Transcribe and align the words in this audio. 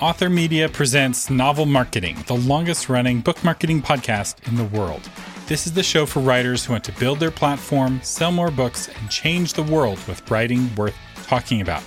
Author 0.00 0.30
Media 0.30 0.66
presents 0.66 1.28
Novel 1.28 1.66
Marketing, 1.66 2.16
the 2.26 2.34
longest 2.34 2.88
running 2.88 3.20
book 3.20 3.44
marketing 3.44 3.82
podcast 3.82 4.48
in 4.48 4.56
the 4.56 4.64
world. 4.64 5.10
This 5.46 5.66
is 5.66 5.74
the 5.74 5.82
show 5.82 6.06
for 6.06 6.20
writers 6.20 6.64
who 6.64 6.72
want 6.72 6.84
to 6.84 6.92
build 6.92 7.20
their 7.20 7.30
platform, 7.30 8.00
sell 8.02 8.32
more 8.32 8.50
books, 8.50 8.88
and 8.88 9.10
change 9.10 9.52
the 9.52 9.62
world 9.62 9.98
with 10.08 10.30
writing 10.30 10.74
worth 10.74 10.96
talking 11.24 11.60
about. 11.60 11.82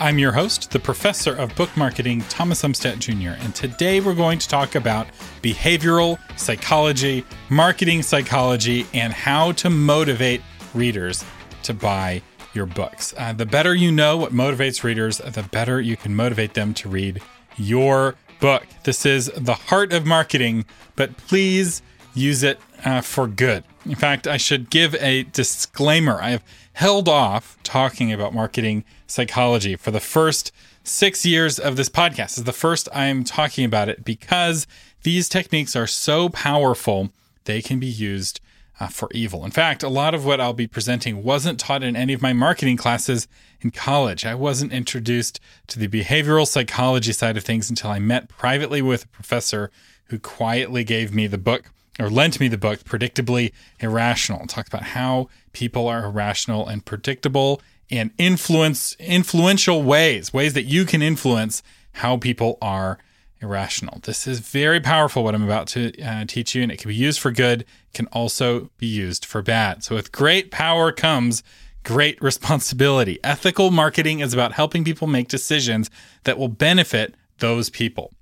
I'm 0.00 0.18
your 0.18 0.32
host, 0.32 0.70
the 0.70 0.78
professor 0.78 1.34
of 1.36 1.54
book 1.54 1.68
marketing, 1.76 2.22
Thomas 2.30 2.62
Umstattd 2.62 3.00
Jr., 3.00 3.38
and 3.44 3.54
today 3.54 4.00
we're 4.00 4.14
going 4.14 4.38
to 4.38 4.48
talk 4.48 4.74
about 4.74 5.06
behavioral 5.42 6.18
psychology, 6.38 7.26
marketing 7.50 8.00
psychology, 8.00 8.86
and 8.94 9.12
how 9.12 9.52
to 9.52 9.68
motivate 9.68 10.40
readers 10.72 11.22
to 11.64 11.74
buy 11.74 12.22
your 12.54 12.64
books. 12.64 13.12
Uh, 13.18 13.34
the 13.34 13.44
better 13.44 13.74
you 13.74 13.92
know 13.92 14.16
what 14.16 14.32
motivates 14.32 14.82
readers, 14.82 15.18
the 15.18 15.42
better 15.52 15.78
you 15.80 15.96
can 15.98 16.14
motivate 16.14 16.54
them 16.54 16.72
to 16.72 16.88
read 16.88 17.20
your 17.56 18.16
book. 18.40 18.66
This 18.84 19.06
is 19.06 19.30
the 19.36 19.54
heart 19.54 19.92
of 19.92 20.04
marketing, 20.06 20.64
but 20.96 21.16
please 21.16 21.82
use 22.14 22.42
it 22.42 22.60
uh, 22.84 23.00
for 23.00 23.26
good. 23.26 23.64
In 23.86 23.94
fact, 23.94 24.26
I 24.26 24.36
should 24.36 24.70
give 24.70 24.94
a 24.96 25.24
disclaimer. 25.24 26.20
I 26.20 26.30
have 26.30 26.44
held 26.74 27.08
off 27.08 27.58
talking 27.62 28.12
about 28.12 28.34
marketing 28.34 28.84
psychology 29.06 29.76
for 29.76 29.90
the 29.90 30.00
first 30.00 30.52
six 30.82 31.24
years 31.24 31.58
of 31.58 31.76
this 31.76 31.88
podcast. 31.88 32.16
This 32.16 32.38
is 32.38 32.44
the 32.44 32.52
first 32.52 32.88
I'm 32.92 33.24
talking 33.24 33.64
about 33.64 33.88
it 33.88 34.04
because 34.04 34.66
these 35.02 35.28
techniques 35.28 35.76
are 35.76 35.86
so 35.86 36.28
powerful, 36.28 37.10
they 37.44 37.62
can 37.62 37.78
be 37.78 37.86
used 37.86 38.40
uh, 38.80 38.88
for 38.88 39.08
evil. 39.12 39.44
In 39.44 39.50
fact, 39.50 39.82
a 39.82 39.88
lot 39.88 40.14
of 40.14 40.24
what 40.24 40.40
I'll 40.40 40.52
be 40.52 40.66
presenting 40.66 41.22
wasn't 41.22 41.60
taught 41.60 41.82
in 41.82 41.96
any 41.96 42.12
of 42.12 42.22
my 42.22 42.32
marketing 42.32 42.76
classes 42.76 43.28
in 43.60 43.70
college. 43.70 44.26
I 44.26 44.34
wasn't 44.34 44.72
introduced 44.72 45.40
to 45.68 45.78
the 45.78 45.88
behavioral 45.88 46.46
psychology 46.46 47.12
side 47.12 47.36
of 47.36 47.44
things 47.44 47.70
until 47.70 47.90
I 47.90 47.98
met 47.98 48.28
privately 48.28 48.82
with 48.82 49.04
a 49.04 49.08
professor 49.08 49.70
who 50.06 50.18
quietly 50.18 50.84
gave 50.84 51.14
me 51.14 51.26
the 51.26 51.38
book 51.38 51.70
or 51.98 52.10
lent 52.10 52.40
me 52.40 52.48
the 52.48 52.58
book, 52.58 52.80
Predictably 52.80 53.52
Irrational. 53.78 54.46
Talked 54.46 54.68
about 54.68 54.82
how 54.82 55.28
people 55.52 55.86
are 55.86 56.04
irrational 56.04 56.66
and 56.66 56.84
predictable 56.84 57.60
and 57.90 58.10
influence 58.18 58.96
influential 58.98 59.82
ways, 59.82 60.32
ways 60.32 60.54
that 60.54 60.64
you 60.64 60.84
can 60.84 61.02
influence 61.02 61.62
how 61.92 62.16
people 62.16 62.58
are 62.60 62.98
irrational. 63.44 64.00
This 64.02 64.26
is 64.26 64.40
very 64.40 64.80
powerful, 64.80 65.22
what 65.22 65.34
I'm 65.34 65.44
about 65.44 65.68
to 65.68 65.96
uh, 66.02 66.24
teach 66.26 66.54
you, 66.54 66.62
and 66.62 66.72
it 66.72 66.78
can 66.78 66.88
be 66.88 66.94
used 66.94 67.20
for 67.20 67.30
good, 67.30 67.64
can 67.92 68.06
also 68.06 68.70
be 68.78 68.86
used 68.86 69.24
for 69.24 69.42
bad. 69.42 69.84
So, 69.84 69.94
with 69.94 70.10
great 70.10 70.50
power 70.50 70.90
comes 70.90 71.44
great 71.84 72.20
responsibility. 72.20 73.20
Ethical 73.22 73.70
marketing 73.70 74.20
is 74.20 74.34
about 74.34 74.52
helping 74.52 74.84
people 74.84 75.06
make 75.06 75.28
decisions 75.28 75.90
that 76.24 76.38
will 76.38 76.48
benefit 76.48 77.14
those 77.38 77.70
people. 77.70 78.12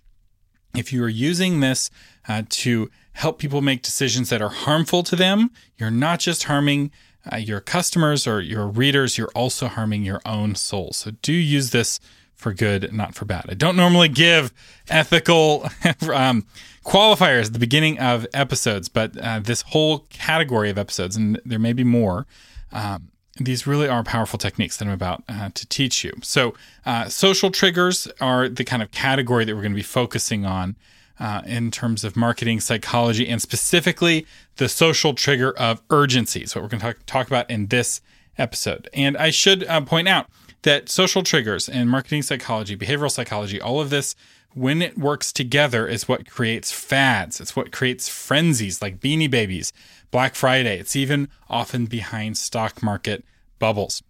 If 0.76 0.92
you 0.92 1.02
are 1.04 1.08
using 1.08 1.60
this 1.60 1.90
uh, 2.28 2.42
to 2.48 2.90
help 3.12 3.38
people 3.38 3.62
make 3.62 3.82
decisions 3.82 4.30
that 4.30 4.42
are 4.42 4.48
harmful 4.48 5.02
to 5.04 5.16
them, 5.16 5.50
you're 5.78 5.90
not 5.90 6.18
just 6.18 6.44
harming 6.44 6.90
uh, 7.30 7.36
your 7.36 7.60
customers 7.60 8.26
or 8.26 8.40
your 8.40 8.66
readers, 8.66 9.16
you're 9.16 9.30
also 9.34 9.68
harming 9.68 10.02
your 10.02 10.20
own 10.26 10.56
soul. 10.56 10.92
So, 10.92 11.12
do 11.22 11.32
use 11.32 11.70
this 11.70 12.00
for 12.42 12.52
good, 12.52 12.92
not 12.92 13.14
for 13.14 13.24
bad. 13.24 13.46
I 13.48 13.54
don't 13.54 13.76
normally 13.76 14.08
give 14.08 14.52
ethical 14.88 15.68
um, 16.12 16.46
qualifiers 16.84 17.46
at 17.46 17.52
the 17.52 17.58
beginning 17.58 17.98
of 17.98 18.26
episodes, 18.34 18.88
but 18.88 19.16
uh, 19.16 19.40
this 19.40 19.62
whole 19.62 20.00
category 20.10 20.68
of 20.68 20.76
episodes, 20.76 21.16
and 21.16 21.40
there 21.44 21.58
may 21.58 21.72
be 21.72 21.84
more, 21.84 22.26
um, 22.72 23.08
these 23.38 23.66
really 23.66 23.88
are 23.88 24.02
powerful 24.02 24.38
techniques 24.38 24.76
that 24.76 24.86
I'm 24.86 24.92
about 24.92 25.22
uh, 25.28 25.50
to 25.54 25.66
teach 25.68 26.04
you. 26.04 26.12
So, 26.22 26.54
uh, 26.84 27.08
social 27.08 27.50
triggers 27.50 28.06
are 28.20 28.48
the 28.48 28.64
kind 28.64 28.82
of 28.82 28.90
category 28.90 29.44
that 29.44 29.54
we're 29.54 29.62
going 29.62 29.72
to 29.72 29.76
be 29.76 29.82
focusing 29.82 30.44
on. 30.44 30.76
Uh, 31.20 31.40
in 31.46 31.70
terms 31.70 32.02
of 32.02 32.16
marketing 32.16 32.58
psychology 32.58 33.28
and 33.28 33.40
specifically 33.40 34.26
the 34.56 34.68
social 34.68 35.14
trigger 35.14 35.52
of 35.52 35.80
urgency. 35.90 36.46
So, 36.46 36.58
what 36.58 36.64
we're 36.64 36.78
going 36.78 36.80
to 36.80 36.86
talk, 36.86 37.06
talk 37.06 37.26
about 37.28 37.48
in 37.48 37.66
this 37.66 38.00
episode. 38.38 38.88
And 38.92 39.16
I 39.16 39.30
should 39.30 39.62
uh, 39.64 39.82
point 39.82 40.08
out 40.08 40.26
that 40.62 40.88
social 40.88 41.22
triggers 41.22 41.68
and 41.68 41.90
marketing 41.90 42.22
psychology, 42.22 42.76
behavioral 42.76 43.10
psychology, 43.10 43.60
all 43.60 43.80
of 43.80 43.90
this, 43.90 44.14
when 44.54 44.82
it 44.82 44.98
works 44.98 45.32
together, 45.32 45.86
is 45.86 46.08
what 46.08 46.28
creates 46.28 46.70
fads. 46.70 47.40
It's 47.40 47.56
what 47.56 47.72
creates 47.72 48.08
frenzies 48.08 48.82
like 48.82 49.00
beanie 49.00 49.30
babies, 49.30 49.72
Black 50.10 50.34
Friday. 50.34 50.78
It's 50.78 50.96
even 50.96 51.28
often 51.48 51.86
behind 51.86 52.36
stock 52.36 52.82
market 52.82 53.24
bubbles. 53.58 54.02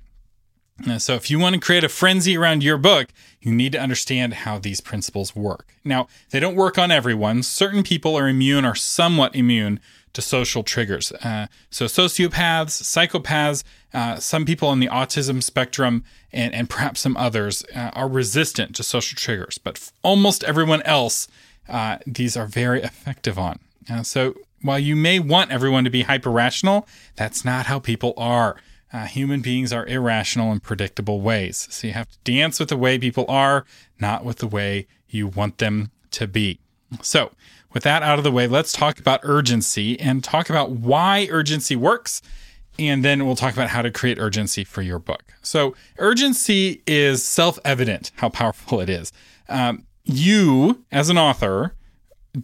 So, 0.99 1.15
if 1.15 1.31
you 1.31 1.39
want 1.39 1.55
to 1.55 1.61
create 1.61 1.85
a 1.85 1.89
frenzy 1.89 2.37
around 2.37 2.65
your 2.65 2.79
book, 2.79 3.11
you 3.41 3.53
need 3.53 3.73
to 3.73 3.81
understand 3.81 4.35
how 4.35 4.59
these 4.59 4.81
principles 4.81 5.37
work. 5.37 5.77
Now, 5.85 6.09
they 6.31 6.41
don't 6.41 6.57
work 6.57 6.77
on 6.77 6.91
everyone. 6.91 7.43
Certain 7.45 7.83
people 7.85 8.17
are 8.17 8.27
immune 8.27 8.65
or 8.65 8.75
somewhat 8.75 9.37
immune 9.37 9.81
to 10.13 10.23
social 10.23 10.63
triggers. 10.63 11.13
Uh, 11.13 11.47
so, 11.71 11.87
sociopaths, 11.87 12.83
psychopaths, 12.83 13.65
uh, 13.95 14.17
some 14.17 14.45
people 14.45 14.69
on 14.69 14.81
the 14.81 14.89
autism 14.89 15.43
spectrum, 15.43 16.05
and, 16.33 16.55
and 16.55 16.69
perhaps 16.69 17.01
some 17.01 17.17
others 17.17 17.65
uh, 17.75 17.91
are 17.95 18.09
resistant 18.09 18.75
to 18.77 18.83
social 18.83 19.17
triggers, 19.17 19.59
but 19.59 19.91
almost 20.03 20.45
everyone 20.45 20.83
else, 20.83 21.29
uh, 21.69 21.99
these 22.07 22.37
are 22.37 22.47
very 22.47 22.83
effective 22.83 23.39
on. 23.39 23.59
Uh, 23.91 24.03
so, 24.03 24.35
while 24.61 24.79
you 24.79 24.95
may 24.95 25.19
want 25.19 25.51
everyone 25.51 25.85
to 25.85 25.91
be 25.91 26.03
hyper 26.03 26.31
rational, 26.31 26.87
that's 27.17 27.45
not 27.45 27.67
how 27.67 27.79
people 27.79 28.15
are. 28.17 28.57
Uh, 28.93 29.07
human 29.07 29.41
beings 29.41 29.73
are 29.73 29.87
irrational 29.87 30.53
in 30.53 30.61
predictable 30.61 31.21
ways. 31.21 31.67
So 31.71 31.87
you 31.87 31.95
have 31.95 32.11
to 32.11 32.19
dance 32.25 32.61
with 32.61 32.69
the 32.69 32.77
way 32.77 32.99
people 32.99 33.25
are, 33.27 33.65
not 33.99 34.25
with 34.25 34.39
the 34.39 34.47
way 34.47 34.87
you 35.09 35.27
want 35.27 35.59
them 35.59 35.91
to 36.13 36.27
be. 36.27 36.61
So, 37.01 37.33
with 37.73 37.83
that 37.85 38.03
out 38.03 38.19
of 38.19 38.25
the 38.25 38.31
way, 38.31 38.47
let's 38.47 38.73
talk 38.73 38.99
about 38.99 39.21
urgency 39.23 39.99
and 39.99 40.23
talk 40.23 40.51
about 40.51 40.71
why 40.71 41.29
urgency 41.31 41.77
works. 41.77 42.23
And 42.79 43.05
then 43.05 43.27
we'll 43.27 43.37
talk 43.37 43.53
about 43.53 43.69
how 43.69 43.83
to 43.83 43.91
create 43.91 44.19
urgency 44.19 44.65
for 44.65 44.83
your 44.83 44.99
book. 44.99 45.35
So, 45.43 45.75
urgency 45.99 46.83
is 46.87 47.23
self 47.23 47.59
evident 47.65 48.13
how 48.17 48.31
powerful 48.31 48.81
it 48.81 48.89
is. 48.89 49.13
Um, 49.49 49.85
you, 50.05 50.83
as 50.91 51.11
an 51.11 51.19
author, 51.19 51.75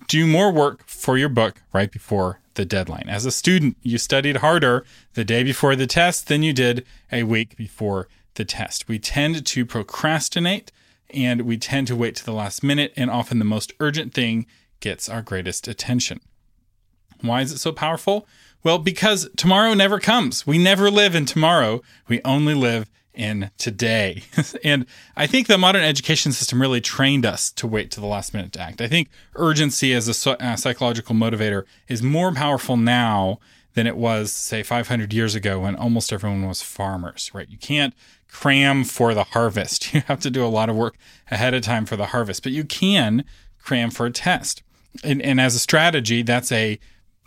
do 0.06 0.26
more 0.26 0.52
work 0.52 0.84
for 0.86 1.16
your 1.16 1.30
book 1.30 1.62
right 1.72 1.90
before 1.90 2.40
the 2.54 2.66
deadline. 2.66 3.06
As 3.08 3.24
a 3.24 3.30
student, 3.30 3.76
you 3.82 3.96
studied 3.96 4.38
harder 4.38 4.84
the 5.14 5.24
day 5.24 5.42
before 5.42 5.74
the 5.74 5.86
test 5.86 6.28
than 6.28 6.42
you 6.42 6.52
did 6.52 6.84
a 7.10 7.22
week 7.22 7.56
before 7.56 8.08
the 8.34 8.44
test. 8.44 8.86
We 8.88 8.98
tend 8.98 9.46
to 9.46 9.64
procrastinate 9.64 10.70
and 11.10 11.42
we 11.42 11.56
tend 11.56 11.86
to 11.86 11.96
wait 11.96 12.16
to 12.16 12.24
the 12.24 12.32
last 12.32 12.62
minute, 12.62 12.92
and 12.94 13.10
often 13.10 13.38
the 13.38 13.44
most 13.44 13.72
urgent 13.80 14.12
thing 14.12 14.46
gets 14.80 15.08
our 15.08 15.22
greatest 15.22 15.68
attention. 15.68 16.20
Why 17.20 17.40
is 17.40 17.52
it 17.52 17.58
so 17.58 17.72
powerful? 17.72 18.26
Well, 18.62 18.78
because 18.78 19.28
tomorrow 19.36 19.74
never 19.74 19.98
comes. 19.98 20.46
We 20.46 20.58
never 20.58 20.90
live 20.90 21.14
in 21.14 21.26
tomorrow. 21.26 21.82
We 22.08 22.20
only 22.24 22.54
live 22.54 22.88
in 23.14 23.50
today. 23.58 24.22
and 24.64 24.86
I 25.16 25.26
think 25.26 25.46
the 25.46 25.58
modern 25.58 25.82
education 25.82 26.32
system 26.32 26.60
really 26.60 26.80
trained 26.80 27.26
us 27.26 27.50
to 27.52 27.66
wait 27.66 27.90
to 27.92 28.00
the 28.00 28.06
last 28.06 28.32
minute 28.32 28.52
to 28.52 28.60
act. 28.60 28.80
I 28.80 28.88
think 28.88 29.08
urgency 29.34 29.92
as 29.92 30.08
a 30.26 30.42
uh, 30.42 30.56
psychological 30.56 31.14
motivator 31.14 31.64
is 31.88 32.02
more 32.02 32.32
powerful 32.32 32.76
now 32.76 33.38
than 33.74 33.86
it 33.86 33.96
was, 33.96 34.32
say, 34.32 34.62
500 34.62 35.12
years 35.12 35.34
ago 35.34 35.60
when 35.60 35.76
almost 35.76 36.12
everyone 36.12 36.46
was 36.46 36.62
farmers, 36.62 37.30
right? 37.34 37.48
You 37.48 37.58
can't 37.58 37.94
cram 38.28 38.84
for 38.84 39.14
the 39.14 39.24
harvest. 39.24 39.94
You 39.98 40.02
have 40.06 40.20
to 40.20 40.30
do 40.30 40.44
a 40.44 40.48
lot 40.48 40.68
of 40.68 40.76
work 40.76 40.96
ahead 41.30 41.54
of 41.54 41.62
time 41.62 41.86
for 41.86 41.96
the 41.96 42.06
harvest, 42.06 42.42
but 42.42 42.52
you 42.52 42.64
can 42.64 43.24
cram 43.62 43.90
for 43.90 44.06
a 44.06 44.10
test. 44.10 44.62
And, 45.04 45.22
and 45.22 45.40
as 45.40 45.54
a 45.54 45.58
strategy, 45.58 46.22
that's 46.22 46.50
a 46.50 46.78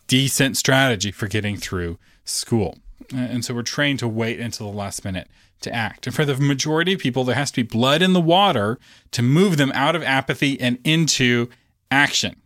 decent 0.08 0.58
strategy 0.58 1.12
for 1.12 1.28
getting 1.28 1.58
through 1.58 1.98
school. 2.26 2.78
Uh, 3.14 3.18
and 3.18 3.46
so 3.46 3.54
we're 3.54 3.62
trained 3.62 4.00
to 4.00 4.08
wait 4.08 4.40
until 4.40 4.72
the 4.72 4.78
last 4.78 5.06
minute 5.06 5.30
to 5.62 5.74
act. 5.74 6.08
And 6.08 6.16
for 6.16 6.26
the 6.26 6.36
majority 6.36 6.94
of 6.94 7.00
people, 7.00 7.24
there 7.24 7.36
has 7.36 7.52
to 7.52 7.64
be 7.64 7.68
blood 7.68 8.02
in 8.02 8.14
the 8.14 8.22
water 8.22 8.80
to 9.12 9.22
move 9.22 9.58
them 9.58 9.72
out 9.74 9.96
of 9.96 10.04
apathy 10.04 10.60
and 10.60 10.80
into 10.84 11.50
action. 11.90 12.41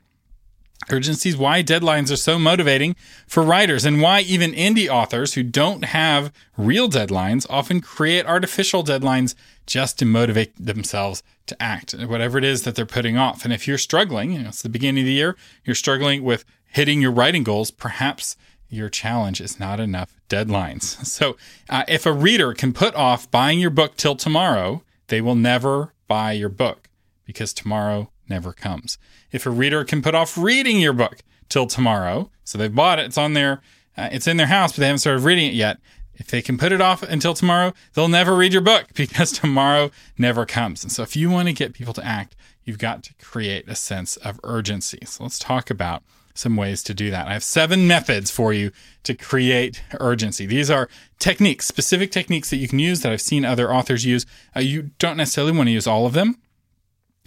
Urgency 0.89 1.29
is 1.29 1.37
why 1.37 1.63
deadlines 1.63 2.11
are 2.11 2.17
so 2.17 2.37
motivating 2.37 2.95
for 3.27 3.43
writers 3.43 3.85
and 3.85 4.01
why 4.01 4.21
even 4.21 4.51
indie 4.51 4.87
authors 4.87 5.33
who 5.33 5.43
don't 5.43 5.85
have 5.85 6.31
real 6.57 6.87
deadlines 6.87 7.45
often 7.49 7.81
create 7.81 8.25
artificial 8.25 8.83
deadlines 8.83 9.33
just 9.65 9.97
to 9.99 10.05
motivate 10.05 10.53
themselves 10.63 11.23
to 11.47 11.61
act, 11.61 11.93
whatever 11.93 12.37
it 12.37 12.43
is 12.43 12.63
that 12.63 12.75
they're 12.75 12.85
putting 12.85 13.17
off. 13.17 13.43
And 13.43 13.53
if 13.53 13.67
you're 13.67 13.77
struggling, 13.77 14.31
you 14.31 14.39
know, 14.39 14.49
it's 14.49 14.61
the 14.61 14.69
beginning 14.69 15.03
of 15.03 15.07
the 15.07 15.13
year, 15.13 15.35
you're 15.63 15.75
struggling 15.75 16.23
with 16.23 16.45
hitting 16.67 17.01
your 17.01 17.11
writing 17.11 17.43
goals, 17.43 17.71
perhaps 17.71 18.35
your 18.69 18.89
challenge 18.89 19.39
is 19.39 19.59
not 19.59 19.79
enough 19.79 20.15
deadlines. 20.29 20.97
So, 21.05 21.37
uh, 21.69 21.83
if 21.87 22.05
a 22.05 22.11
reader 22.11 22.53
can 22.53 22.73
put 22.73 22.93
off 22.95 23.29
buying 23.31 23.59
your 23.59 23.69
book 23.69 23.95
till 23.95 24.15
tomorrow, 24.15 24.83
they 25.07 25.21
will 25.21 25.35
never 25.35 25.93
buy 26.07 26.33
your 26.33 26.49
book 26.49 26.89
because 27.25 27.53
tomorrow 27.53 28.09
never 28.29 28.53
comes. 28.53 28.97
If 29.31 29.45
a 29.45 29.49
reader 29.49 29.83
can 29.83 30.01
put 30.01 30.15
off 30.15 30.37
reading 30.37 30.79
your 30.79 30.93
book 30.93 31.19
till 31.49 31.67
tomorrow, 31.67 32.29
so 32.43 32.57
they've 32.57 32.73
bought 32.73 32.99
it, 32.99 33.05
it's 33.05 33.17
on 33.17 33.33
their, 33.33 33.61
uh, 33.97 34.09
it's 34.11 34.27
in 34.27 34.37
their 34.37 34.47
house, 34.47 34.71
but 34.71 34.79
they 34.79 34.87
haven't 34.87 34.99
started 34.99 35.23
reading 35.23 35.47
it 35.47 35.53
yet. 35.53 35.79
If 36.15 36.27
they 36.27 36.41
can 36.41 36.57
put 36.57 36.71
it 36.71 36.79
off 36.79 37.03
until 37.03 37.33
tomorrow, 37.33 37.73
they'll 37.93 38.07
never 38.07 38.35
read 38.35 38.53
your 38.53 38.61
book 38.61 38.87
because 38.95 39.31
tomorrow 39.31 39.91
never 40.17 40.45
comes. 40.45 40.83
And 40.83 40.91
so, 40.91 41.03
if 41.03 41.15
you 41.15 41.29
want 41.29 41.47
to 41.47 41.53
get 41.53 41.73
people 41.73 41.93
to 41.93 42.05
act, 42.05 42.35
you've 42.63 42.79
got 42.79 43.03
to 43.03 43.13
create 43.15 43.67
a 43.67 43.75
sense 43.75 44.17
of 44.17 44.39
urgency. 44.43 44.99
So 45.05 45.23
let's 45.23 45.39
talk 45.39 45.69
about 45.69 46.03
some 46.33 46.57
ways 46.57 46.83
to 46.83 46.93
do 46.93 47.09
that. 47.11 47.27
I 47.27 47.33
have 47.33 47.43
seven 47.43 47.87
methods 47.87 48.29
for 48.29 48.51
you 48.51 48.71
to 49.03 49.15
create 49.15 49.81
urgency. 49.99 50.45
These 50.45 50.69
are 50.69 50.89
techniques, 51.17 51.65
specific 51.65 52.11
techniques 52.11 52.49
that 52.49 52.57
you 52.57 52.67
can 52.67 52.79
use 52.79 53.01
that 53.01 53.11
I've 53.11 53.21
seen 53.21 53.45
other 53.45 53.73
authors 53.73 54.05
use. 54.05 54.25
Uh, 54.55 54.59
you 54.59 54.91
don't 54.99 55.15
necessarily 55.15 55.53
want 55.53 55.67
to 55.67 55.71
use 55.71 55.87
all 55.87 56.05
of 56.05 56.13
them. 56.13 56.37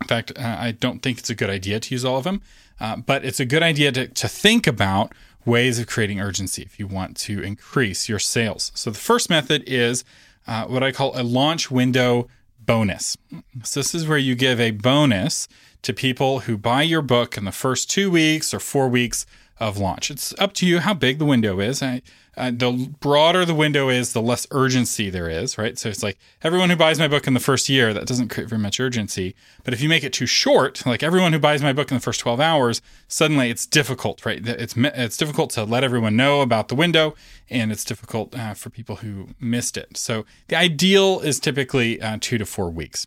In 0.01 0.07
fact, 0.07 0.33
uh, 0.37 0.57
I 0.59 0.73
don't 0.73 1.03
think 1.03 1.19
it's 1.19 1.31
a 1.31 1.35
good 1.35 1.51
idea 1.51 1.81
to 1.81 1.95
use 1.95 2.05
all 2.05 2.19
of 2.19 2.25
them, 2.25 2.43
uh, 2.81 2.97
but 2.97 3.25
it's 3.25 3.41
a 3.41 3.45
good 3.45 3.63
idea 3.63 3.93
to, 3.93 4.09
to 4.09 4.29
think 4.29 4.67
about 4.67 5.13
ways 5.45 5.79
of 5.79 5.87
creating 5.87 6.21
urgency 6.21 6.63
if 6.63 6.79
you 6.79 6.87
want 6.87 7.17
to 7.17 7.43
increase 7.43 8.09
your 8.09 8.19
sales. 8.19 8.71
So 8.75 8.91
the 8.91 8.99
first 8.99 9.31
method 9.31 9.65
is 9.67 10.05
uh, 10.47 10.65
what 10.67 10.83
I 10.83 10.93
call 10.93 11.19
a 11.19 11.23
launch 11.23 11.71
window 11.71 12.29
bonus. 12.61 13.17
So 13.65 13.81
this 13.81 13.95
is 13.95 14.07
where 14.07 14.19
you 14.19 14.35
give 14.35 14.61
a 14.61 14.73
bonus 14.73 15.49
to 15.83 15.93
people 15.93 16.41
who 16.41 16.57
buy 16.59 16.83
your 16.83 17.03
book 17.03 17.37
in 17.37 17.45
the 17.45 17.53
first 17.53 17.91
two 17.91 18.11
weeks 18.11 18.53
or 18.53 18.61
four 18.61 18.89
weeks 18.89 19.27
of 19.59 19.79
launch. 19.79 20.11
It's 20.11 20.35
up 20.39 20.53
to 20.55 20.67
you 20.67 20.81
how 20.81 20.95
big 20.95 21.19
the 21.19 21.25
window 21.25 21.61
is. 21.61 21.83
I, 21.83 22.03
uh, 22.39 22.51
the 22.51 22.91
broader 23.01 23.45
the 23.45 23.55
window 23.55 23.89
is, 23.89 24.13
the 24.13 24.23
less 24.23 24.47
urgency 24.51 25.11
there 25.11 25.29
is, 25.29 25.59
right? 25.59 25.79
So 25.79 25.89
it's 25.89 26.03
like 26.03 26.19
everyone 26.43 26.71
who 26.71 26.77
buys 26.77 26.99
my 26.99 27.09
book 27.09 27.27
in 27.27 27.35
the 27.35 27.41
first 27.41 27.69
year, 27.69 27.93
that 27.93 28.07
doesn't 28.07 28.29
create 28.29 28.49
very 28.49 28.61
much 28.61 28.79
urgency. 28.81 29.35
But 29.65 29.75
if 29.75 29.81
you 29.81 29.89
make 29.89 30.05
it 30.05 30.13
too 30.13 30.27
short, 30.27 30.87
like 30.87 31.03
everyone 31.03 31.33
who 31.33 31.39
buys 31.39 31.63
my 31.63 31.73
book 31.73 31.91
in 31.91 31.97
the 31.97 32.03
first 32.03 32.21
12 32.21 32.41
hours, 32.41 32.81
suddenly 33.09 33.51
it's 33.51 33.67
difficult, 33.67 34.25
right? 34.25 34.47
It's, 34.47 34.75
it's 34.77 35.17
difficult 35.17 35.51
to 35.51 35.65
let 35.65 35.85
everyone 35.85 36.17
know 36.17 36.41
about 36.41 36.69
the 36.69 36.75
window 36.75 37.15
and 37.51 37.73
it's 37.73 37.85
difficult 37.85 38.35
uh, 38.39 38.55
for 38.55 38.71
people 38.71 38.97
who 38.97 39.29
missed 39.41 39.77
it. 39.77 39.97
So 39.97 40.25
the 40.49 40.57
ideal 40.57 41.21
is 41.21 41.41
typically 41.41 42.01
uh, 42.01 42.19
two 42.21 42.39
to 42.39 42.47
four 42.47 42.71
weeks, 42.71 43.07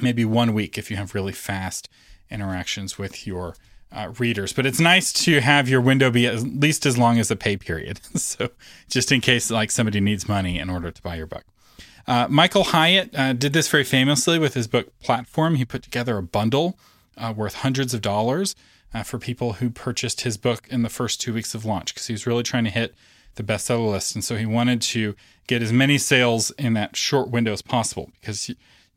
maybe 0.00 0.24
one 0.24 0.52
week 0.52 0.76
if 0.76 0.90
you 0.90 0.96
have 0.96 1.14
really 1.14 1.32
fast 1.32 1.88
interactions 2.30 2.98
with 2.98 3.26
your 3.26 3.54
uh, 3.92 4.12
readers. 4.18 4.52
But 4.52 4.66
it's 4.66 4.80
nice 4.80 5.12
to 5.24 5.40
have 5.40 5.68
your 5.68 5.80
window 5.80 6.10
be 6.10 6.26
at 6.26 6.42
least 6.42 6.86
as 6.86 6.98
long 6.98 7.18
as 7.18 7.28
the 7.28 7.36
pay 7.36 7.56
period. 7.56 8.00
so 8.14 8.50
just 8.88 9.12
in 9.12 9.20
case 9.20 9.50
like 9.50 9.70
somebody 9.70 10.00
needs 10.00 10.28
money 10.28 10.58
in 10.58 10.70
order 10.70 10.90
to 10.90 11.02
buy 11.02 11.16
your 11.16 11.26
book. 11.26 11.44
Uh, 12.06 12.26
Michael 12.28 12.64
Hyatt 12.64 13.14
uh, 13.14 13.34
did 13.34 13.52
this 13.52 13.68
very 13.68 13.84
famously 13.84 14.38
with 14.38 14.54
his 14.54 14.66
book 14.66 14.98
Platform. 15.00 15.56
He 15.56 15.64
put 15.64 15.82
together 15.82 16.16
a 16.16 16.22
bundle 16.22 16.78
uh, 17.18 17.34
worth 17.36 17.56
hundreds 17.56 17.92
of 17.92 18.00
dollars 18.00 18.54
uh, 18.94 19.02
for 19.02 19.18
people 19.18 19.54
who 19.54 19.68
purchased 19.68 20.22
his 20.22 20.38
book 20.38 20.66
in 20.70 20.82
the 20.82 20.88
first 20.88 21.20
two 21.20 21.34
weeks 21.34 21.54
of 21.54 21.66
launch 21.66 21.92
because 21.92 22.06
he 22.06 22.14
was 22.14 22.26
really 22.26 22.42
trying 22.42 22.64
to 22.64 22.70
hit 22.70 22.94
the 23.34 23.42
bestseller 23.42 23.90
list. 23.90 24.14
And 24.14 24.24
so 24.24 24.36
he 24.36 24.46
wanted 24.46 24.80
to 24.82 25.14
get 25.46 25.62
as 25.62 25.72
many 25.72 25.98
sales 25.98 26.50
in 26.52 26.72
that 26.74 26.96
short 26.96 27.30
window 27.30 27.52
as 27.52 27.62
possible 27.62 28.10
because 28.20 28.50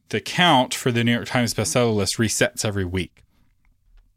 the 0.09 0.21
count 0.21 0.73
for 0.73 0.91
the 0.91 1.03
New 1.03 1.13
York 1.13 1.27
Times 1.27 1.53
bestseller 1.53 1.93
list 1.93 2.17
resets 2.17 2.63
every 2.63 2.85
week. 2.85 3.23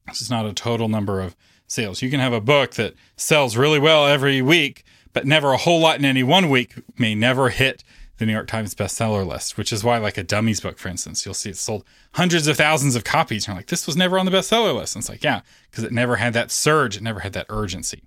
This 0.06 0.22
is 0.22 0.30
not 0.30 0.46
a 0.46 0.52
total 0.52 0.88
number 0.88 1.20
of 1.20 1.34
sales. 1.66 2.02
You 2.02 2.10
can 2.10 2.20
have 2.20 2.32
a 2.32 2.40
book 2.40 2.72
that 2.72 2.94
sells 3.16 3.56
really 3.56 3.78
well 3.78 4.06
every 4.06 4.42
week, 4.42 4.84
but 5.12 5.26
never 5.26 5.52
a 5.52 5.56
whole 5.56 5.80
lot 5.80 5.98
in 5.98 6.04
any 6.04 6.22
one 6.22 6.50
week 6.50 6.74
may 6.98 7.14
never 7.14 7.48
hit 7.48 7.82
the 8.18 8.26
New 8.26 8.32
York 8.32 8.46
Times 8.46 8.74
bestseller 8.74 9.26
list, 9.26 9.58
which 9.58 9.72
is 9.72 9.82
why, 9.82 9.98
like 9.98 10.16
a 10.16 10.22
dummies 10.22 10.60
book, 10.60 10.78
for 10.78 10.88
instance, 10.88 11.24
you'll 11.24 11.34
see 11.34 11.50
it 11.50 11.56
sold 11.56 11.84
hundreds 12.12 12.46
of 12.46 12.56
thousands 12.56 12.94
of 12.94 13.02
copies. 13.02 13.44
And 13.44 13.54
you're 13.54 13.58
like, 13.58 13.66
this 13.66 13.86
was 13.86 13.96
never 13.96 14.18
on 14.18 14.26
the 14.26 14.32
bestseller 14.32 14.74
list. 14.74 14.94
And 14.94 15.02
it's 15.02 15.08
like, 15.08 15.24
yeah, 15.24 15.40
because 15.70 15.82
it 15.82 15.92
never 15.92 16.16
had 16.16 16.32
that 16.34 16.50
surge, 16.50 16.96
it 16.96 17.02
never 17.02 17.20
had 17.20 17.32
that 17.32 17.46
urgency. 17.48 18.02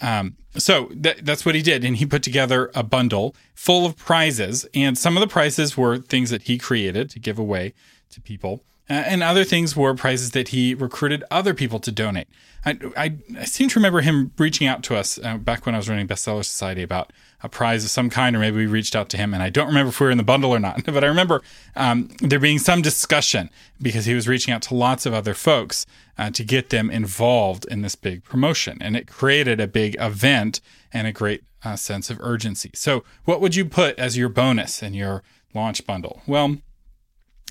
Um, 0.00 0.36
so 0.56 0.90
that's 0.94 1.44
what 1.44 1.54
he 1.54 1.62
did. 1.62 1.84
And 1.84 1.96
he 1.96 2.06
put 2.06 2.22
together 2.22 2.70
a 2.74 2.82
bundle 2.82 3.34
full 3.54 3.84
of 3.84 3.96
prizes. 3.96 4.66
And 4.74 4.96
some 4.96 5.16
of 5.16 5.20
the 5.20 5.26
prizes 5.26 5.76
were 5.76 5.98
things 5.98 6.30
that 6.30 6.42
he 6.42 6.56
created 6.56 7.10
to 7.10 7.18
give 7.18 7.38
away 7.38 7.74
to 8.10 8.20
people. 8.20 8.64
Uh, 8.92 8.96
and 9.06 9.22
other 9.22 9.42
things 9.42 9.74
were 9.74 9.94
prizes 9.94 10.32
that 10.32 10.48
he 10.48 10.74
recruited 10.74 11.24
other 11.30 11.54
people 11.54 11.80
to 11.80 11.90
donate. 11.90 12.28
I, 12.62 12.78
I, 12.94 13.16
I 13.38 13.44
seem 13.44 13.70
to 13.70 13.78
remember 13.78 14.02
him 14.02 14.32
reaching 14.36 14.66
out 14.66 14.82
to 14.82 14.96
us 14.96 15.18
uh, 15.24 15.38
back 15.38 15.64
when 15.64 15.74
I 15.74 15.78
was 15.78 15.88
running 15.88 16.06
Bestseller 16.06 16.44
Society 16.44 16.82
about 16.82 17.10
a 17.42 17.48
prize 17.48 17.84
of 17.84 17.90
some 17.90 18.10
kind, 18.10 18.36
or 18.36 18.40
maybe 18.40 18.58
we 18.58 18.66
reached 18.66 18.94
out 18.94 19.08
to 19.08 19.16
him. 19.16 19.32
And 19.32 19.42
I 19.42 19.48
don't 19.48 19.68
remember 19.68 19.88
if 19.88 19.98
we 19.98 20.04
were 20.04 20.10
in 20.10 20.18
the 20.18 20.24
bundle 20.24 20.50
or 20.50 20.58
not, 20.58 20.84
but 20.84 21.02
I 21.02 21.06
remember 21.06 21.40
um, 21.74 22.10
there 22.20 22.38
being 22.38 22.58
some 22.58 22.82
discussion 22.82 23.48
because 23.80 24.04
he 24.04 24.12
was 24.12 24.28
reaching 24.28 24.52
out 24.52 24.60
to 24.62 24.74
lots 24.74 25.06
of 25.06 25.14
other 25.14 25.32
folks 25.32 25.86
uh, 26.18 26.30
to 26.30 26.44
get 26.44 26.68
them 26.68 26.90
involved 26.90 27.64
in 27.70 27.80
this 27.80 27.94
big 27.94 28.22
promotion. 28.24 28.76
And 28.82 28.94
it 28.94 29.06
created 29.06 29.58
a 29.58 29.66
big 29.66 29.96
event 29.98 30.60
and 30.92 31.06
a 31.06 31.12
great 31.12 31.44
uh, 31.64 31.76
sense 31.76 32.10
of 32.10 32.20
urgency. 32.20 32.72
So, 32.74 33.04
what 33.24 33.40
would 33.40 33.56
you 33.56 33.64
put 33.64 33.98
as 33.98 34.18
your 34.18 34.28
bonus 34.28 34.82
in 34.82 34.92
your 34.92 35.22
launch 35.54 35.86
bundle? 35.86 36.20
Well, 36.26 36.58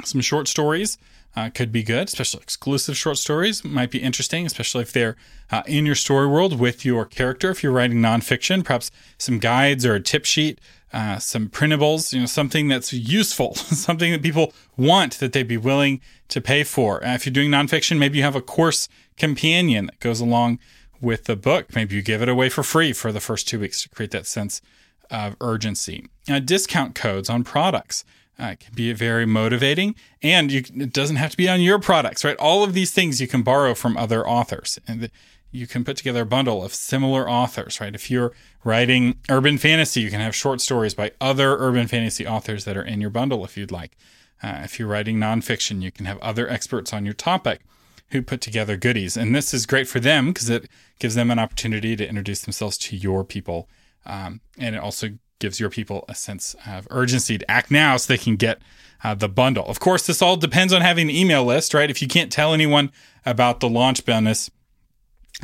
some 0.03 0.21
short 0.21 0.47
stories 0.47 0.99
uh, 1.35 1.49
could 1.49 1.71
be 1.71 1.83
good, 1.83 2.07
especially 2.07 2.41
exclusive 2.41 2.97
short 2.97 3.17
stories 3.17 3.63
might 3.63 3.91
be 3.91 3.99
interesting, 3.99 4.45
especially 4.45 4.81
if 4.81 4.91
they're 4.91 5.15
uh, 5.51 5.63
in 5.65 5.85
your 5.85 5.95
story 5.95 6.27
world 6.27 6.59
with 6.59 6.83
your 6.85 7.05
character. 7.05 7.49
If 7.49 7.63
you're 7.63 7.71
writing 7.71 7.99
nonfiction, 7.99 8.63
perhaps 8.63 8.91
some 9.17 9.39
guides 9.39 9.85
or 9.85 9.95
a 9.95 9.99
tip 10.01 10.25
sheet, 10.25 10.59
uh, 10.93 11.19
some 11.19 11.47
printables, 11.47 12.11
you 12.11 12.19
know, 12.19 12.25
something 12.25 12.67
that's 12.67 12.91
useful, 12.91 13.55
something 13.55 14.11
that 14.11 14.21
people 14.21 14.53
want 14.75 15.19
that 15.19 15.31
they'd 15.31 15.47
be 15.47 15.57
willing 15.57 16.01
to 16.27 16.41
pay 16.41 16.63
for. 16.63 17.03
Uh, 17.05 17.13
if 17.13 17.25
you're 17.25 17.33
doing 17.33 17.49
nonfiction, 17.49 17.97
maybe 17.97 18.17
you 18.17 18.23
have 18.23 18.35
a 18.35 18.41
course 18.41 18.89
companion 19.17 19.85
that 19.85 19.99
goes 19.99 20.19
along 20.19 20.59
with 20.99 21.25
the 21.25 21.35
book. 21.35 21.73
Maybe 21.75 21.95
you 21.95 22.01
give 22.01 22.21
it 22.21 22.29
away 22.29 22.49
for 22.49 22.63
free 22.63 22.93
for 22.93 23.11
the 23.11 23.21
first 23.21 23.47
two 23.47 23.59
weeks 23.59 23.83
to 23.83 23.89
create 23.89 24.11
that 24.11 24.27
sense 24.27 24.61
of 25.09 25.35
urgency. 25.41 26.07
Uh, 26.29 26.39
discount 26.39 26.95
codes 26.95 27.29
on 27.29 27.43
products 27.43 28.03
uh, 28.41 28.55
can 28.59 28.73
be 28.73 28.91
very 28.91 29.25
motivating 29.25 29.95
and 30.21 30.51
you, 30.51 30.63
it 30.75 30.91
doesn't 30.91 31.17
have 31.17 31.31
to 31.31 31.37
be 31.37 31.47
on 31.47 31.61
your 31.61 31.79
products 31.79 32.23
right? 32.23 32.35
All 32.37 32.63
of 32.63 32.73
these 32.73 32.91
things 32.91 33.21
you 33.21 33.27
can 33.27 33.43
borrow 33.43 33.75
from 33.75 33.95
other 33.95 34.27
authors 34.27 34.79
and 34.87 35.01
the, 35.01 35.11
you 35.51 35.67
can 35.67 35.83
put 35.83 35.97
together 35.97 36.21
a 36.21 36.25
bundle 36.25 36.63
of 36.63 36.73
similar 36.73 37.29
authors 37.29 37.79
right? 37.79 37.93
If 37.93 38.09
you're 38.09 38.33
writing 38.63 39.19
urban 39.29 39.57
fantasy 39.57 40.01
you 40.01 40.09
can 40.09 40.19
have 40.19 40.35
short 40.35 40.59
stories 40.59 40.95
by 40.95 41.11
other 41.21 41.55
urban 41.57 41.87
fantasy 41.87 42.25
authors 42.25 42.65
that 42.65 42.75
are 42.75 42.83
in 42.83 42.99
your 42.99 43.11
bundle 43.11 43.45
if 43.45 43.55
you'd 43.55 43.71
like. 43.71 43.95
Uh, 44.43 44.61
if 44.63 44.79
you're 44.79 44.87
writing 44.87 45.17
nonfiction 45.17 45.81
you 45.81 45.91
can 45.91 46.05
have 46.05 46.17
other 46.19 46.49
experts 46.49 46.91
on 46.91 47.05
your 47.05 47.13
topic 47.13 47.61
who 48.09 48.21
put 48.21 48.41
together 48.41 48.75
goodies. 48.75 49.15
And 49.15 49.33
this 49.33 49.53
is 49.53 49.65
great 49.65 49.87
for 49.87 50.01
them 50.01 50.33
because 50.33 50.49
it 50.49 50.67
gives 50.99 51.15
them 51.15 51.31
an 51.31 51.39
opportunity 51.39 51.95
to 51.95 52.05
introduce 52.07 52.41
themselves 52.41 52.77
to 52.79 52.97
your 52.97 53.23
people 53.23 53.69
um, 54.05 54.41
and 54.57 54.75
it 54.75 54.79
also 54.79 55.11
gives 55.41 55.59
your 55.59 55.69
people 55.69 56.05
a 56.07 56.15
sense 56.15 56.55
of 56.65 56.87
urgency 56.89 57.37
to 57.37 57.51
act 57.51 57.69
now 57.69 57.97
so 57.97 58.13
they 58.13 58.17
can 58.17 58.37
get 58.37 58.61
uh, 59.03 59.13
the 59.13 59.27
bundle. 59.27 59.65
Of 59.65 59.79
course, 59.79 60.07
this 60.07 60.21
all 60.21 60.37
depends 60.37 60.71
on 60.71 60.81
having 60.81 61.09
an 61.09 61.15
email 61.15 61.43
list, 61.43 61.73
right? 61.73 61.89
If 61.89 62.01
you 62.01 62.07
can't 62.07 62.31
tell 62.31 62.53
anyone 62.53 62.91
about 63.25 63.59
the 63.59 63.67
launch 63.67 64.05
bonus, 64.05 64.49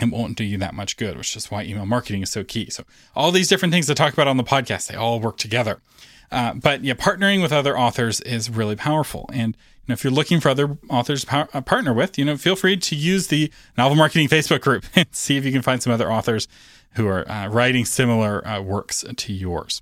it 0.02 0.12
won't 0.12 0.38
do 0.38 0.44
you 0.44 0.58
that 0.60 0.76
much 0.76 0.96
good, 0.96 1.18
which 1.18 1.36
is 1.36 1.50
why 1.52 1.64
email 1.64 1.86
marketing 1.86 2.22
is 2.22 2.32
so 2.32 2.44
key. 2.44 2.70
So, 2.70 2.84
all 3.16 3.32
these 3.32 3.48
different 3.48 3.74
things 3.74 3.88
to 3.88 3.96
talk 3.96 4.14
about 4.14 4.28
on 4.28 4.38
the 4.38 4.44
podcast, 4.44 4.88
they 4.88 4.96
all 4.96 5.20
work 5.20 5.38
together. 5.38 5.82
Uh, 6.32 6.54
but 6.54 6.84
yeah, 6.84 6.94
partnering 6.94 7.42
with 7.42 7.52
other 7.52 7.78
authors 7.78 8.22
is 8.22 8.50
really 8.50 8.76
powerful. 8.76 9.30
And 9.34 9.56
you 9.56 9.90
know, 9.90 9.94
if 9.94 10.04
you're 10.04 10.12
looking 10.12 10.40
for 10.40 10.50
other 10.50 10.78
authors 10.90 11.24
to 11.26 11.48
uh, 11.54 11.62
partner 11.62 11.94
with, 11.94 12.18
you 12.18 12.26
know, 12.26 12.38
feel 12.38 12.56
free 12.56 12.78
to 12.78 12.96
use 12.96 13.28
the 13.28 13.52
Novel 13.78 13.96
Marketing 13.96 14.28
Facebook 14.28 14.62
group 14.62 14.86
and 14.96 15.08
see 15.12 15.38
if 15.38 15.46
you 15.46 15.52
can 15.52 15.62
find 15.62 15.82
some 15.82 15.94
other 15.94 16.12
authors 16.12 16.48
who 16.94 17.08
are 17.08 17.30
uh, 17.30 17.48
writing 17.48 17.86
similar 17.86 18.46
uh, 18.46 18.62
works 18.62 19.06
to 19.16 19.34
yours. 19.34 19.82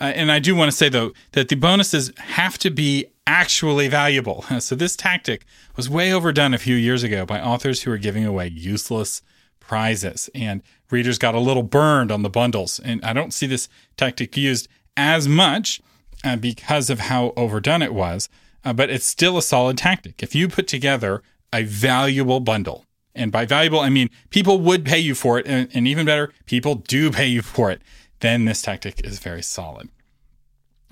Uh, 0.00 0.12
and 0.14 0.32
I 0.32 0.38
do 0.38 0.54
want 0.56 0.70
to 0.70 0.76
say, 0.76 0.88
though, 0.88 1.12
that 1.32 1.48
the 1.48 1.56
bonuses 1.56 2.10
have 2.16 2.56
to 2.58 2.70
be 2.70 3.06
actually 3.26 3.88
valuable. 3.88 4.44
So 4.60 4.74
this 4.74 4.96
tactic 4.96 5.44
was 5.76 5.88
way 5.88 6.12
overdone 6.12 6.54
a 6.54 6.58
few 6.58 6.74
years 6.74 7.02
ago 7.02 7.26
by 7.26 7.40
authors 7.40 7.82
who 7.82 7.90
were 7.90 7.98
giving 7.98 8.24
away 8.24 8.48
useless 8.48 9.22
prizes, 9.60 10.28
and 10.34 10.62
readers 10.90 11.18
got 11.18 11.34
a 11.34 11.40
little 11.40 11.62
burned 11.62 12.10
on 12.10 12.22
the 12.22 12.30
bundles. 12.30 12.80
And 12.80 13.04
I 13.04 13.12
don't 13.12 13.32
see 13.32 13.46
this 13.46 13.68
tactic 13.96 14.36
used 14.36 14.68
as 14.96 15.28
much 15.28 15.80
uh, 16.24 16.36
because 16.36 16.90
of 16.90 17.00
how 17.00 17.32
overdone 17.36 17.82
it 17.82 17.94
was, 17.94 18.28
uh, 18.64 18.72
but 18.72 18.90
it's 18.90 19.06
still 19.06 19.38
a 19.38 19.42
solid 19.42 19.78
tactic. 19.78 20.22
If 20.22 20.34
you 20.34 20.48
put 20.48 20.66
together 20.66 21.22
a 21.52 21.62
valuable 21.62 22.40
bundle, 22.40 22.84
and 23.14 23.32
by 23.32 23.44
valuable, 23.44 23.80
I 23.80 23.90
mean 23.90 24.10
people 24.30 24.60
would 24.60 24.84
pay 24.84 24.98
you 24.98 25.14
for 25.14 25.38
it, 25.38 25.46
and, 25.46 25.68
and 25.72 25.86
even 25.86 26.06
better, 26.06 26.32
people 26.46 26.74
do 26.74 27.10
pay 27.10 27.26
you 27.26 27.42
for 27.42 27.70
it 27.70 27.80
then 28.20 28.44
this 28.44 28.62
tactic 28.62 29.04
is 29.04 29.18
very 29.18 29.42
solid. 29.42 29.88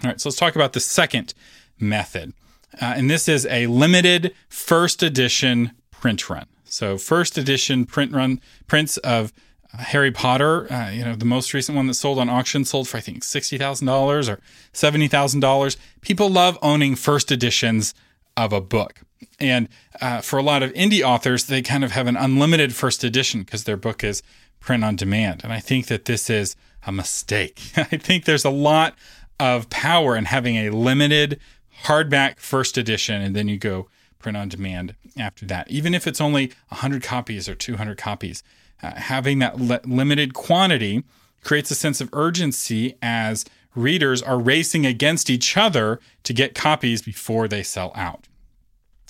All 0.02 0.10
right, 0.10 0.20
so 0.20 0.28
let's 0.28 0.38
talk 0.38 0.54
about 0.54 0.72
the 0.72 0.80
second 0.80 1.34
method. 1.78 2.32
Uh, 2.80 2.94
and 2.96 3.10
this 3.10 3.28
is 3.28 3.46
a 3.46 3.66
limited 3.66 4.34
first 4.48 5.02
edition 5.02 5.72
print 5.90 6.28
run. 6.28 6.46
So, 6.64 6.98
first 6.98 7.38
edition 7.38 7.86
print 7.86 8.12
run 8.12 8.40
prints 8.66 8.98
of 8.98 9.32
uh, 9.72 9.78
Harry 9.78 10.10
Potter, 10.10 10.70
uh, 10.72 10.90
you 10.90 11.04
know, 11.04 11.14
the 11.14 11.24
most 11.24 11.54
recent 11.54 11.76
one 11.76 11.86
that 11.86 11.94
sold 11.94 12.18
on 12.18 12.28
auction 12.28 12.64
sold 12.64 12.88
for, 12.88 12.98
I 12.98 13.00
think, 13.00 13.22
$60,000 13.22 14.28
or 14.28 14.40
$70,000. 14.72 15.76
People 16.02 16.28
love 16.28 16.58
owning 16.62 16.94
first 16.94 17.32
editions 17.32 17.94
of 18.38 18.52
a 18.52 18.60
book. 18.60 19.00
And 19.40 19.68
uh, 20.00 20.20
for 20.20 20.38
a 20.38 20.42
lot 20.42 20.62
of 20.62 20.72
indie 20.74 21.02
authors, 21.02 21.46
they 21.46 21.60
kind 21.60 21.82
of 21.82 21.90
have 21.90 22.06
an 22.06 22.16
unlimited 22.16 22.74
first 22.74 23.02
edition 23.02 23.42
because 23.42 23.64
their 23.64 23.76
book 23.76 24.04
is 24.04 24.22
print 24.60 24.84
on 24.84 24.96
demand. 24.96 25.42
And 25.42 25.52
I 25.52 25.58
think 25.58 25.86
that 25.86 26.04
this 26.04 26.30
is 26.30 26.54
a 26.86 26.92
mistake. 26.92 27.60
I 27.76 27.84
think 27.84 28.24
there's 28.24 28.44
a 28.44 28.50
lot 28.50 28.94
of 29.40 29.68
power 29.70 30.16
in 30.16 30.26
having 30.26 30.56
a 30.56 30.70
limited 30.70 31.40
hardback 31.84 32.38
first 32.38 32.78
edition 32.78 33.20
and 33.20 33.36
then 33.36 33.48
you 33.48 33.56
go 33.58 33.88
print 34.18 34.36
on 34.36 34.48
demand 34.48 34.94
after 35.16 35.44
that. 35.46 35.68
Even 35.70 35.94
if 35.94 36.06
it's 36.06 36.20
only 36.20 36.52
100 36.68 37.02
copies 37.02 37.48
or 37.48 37.54
200 37.54 37.98
copies, 37.98 38.42
uh, 38.82 38.94
having 38.94 39.40
that 39.40 39.60
limited 39.86 40.34
quantity 40.34 41.04
creates 41.42 41.70
a 41.70 41.74
sense 41.74 42.00
of 42.00 42.08
urgency 42.12 42.94
as 43.02 43.44
readers 43.78 44.22
are 44.22 44.38
racing 44.38 44.84
against 44.84 45.30
each 45.30 45.56
other 45.56 46.00
to 46.24 46.32
get 46.32 46.54
copies 46.54 47.02
before 47.02 47.48
they 47.48 47.62
sell 47.62 47.92
out. 47.94 48.26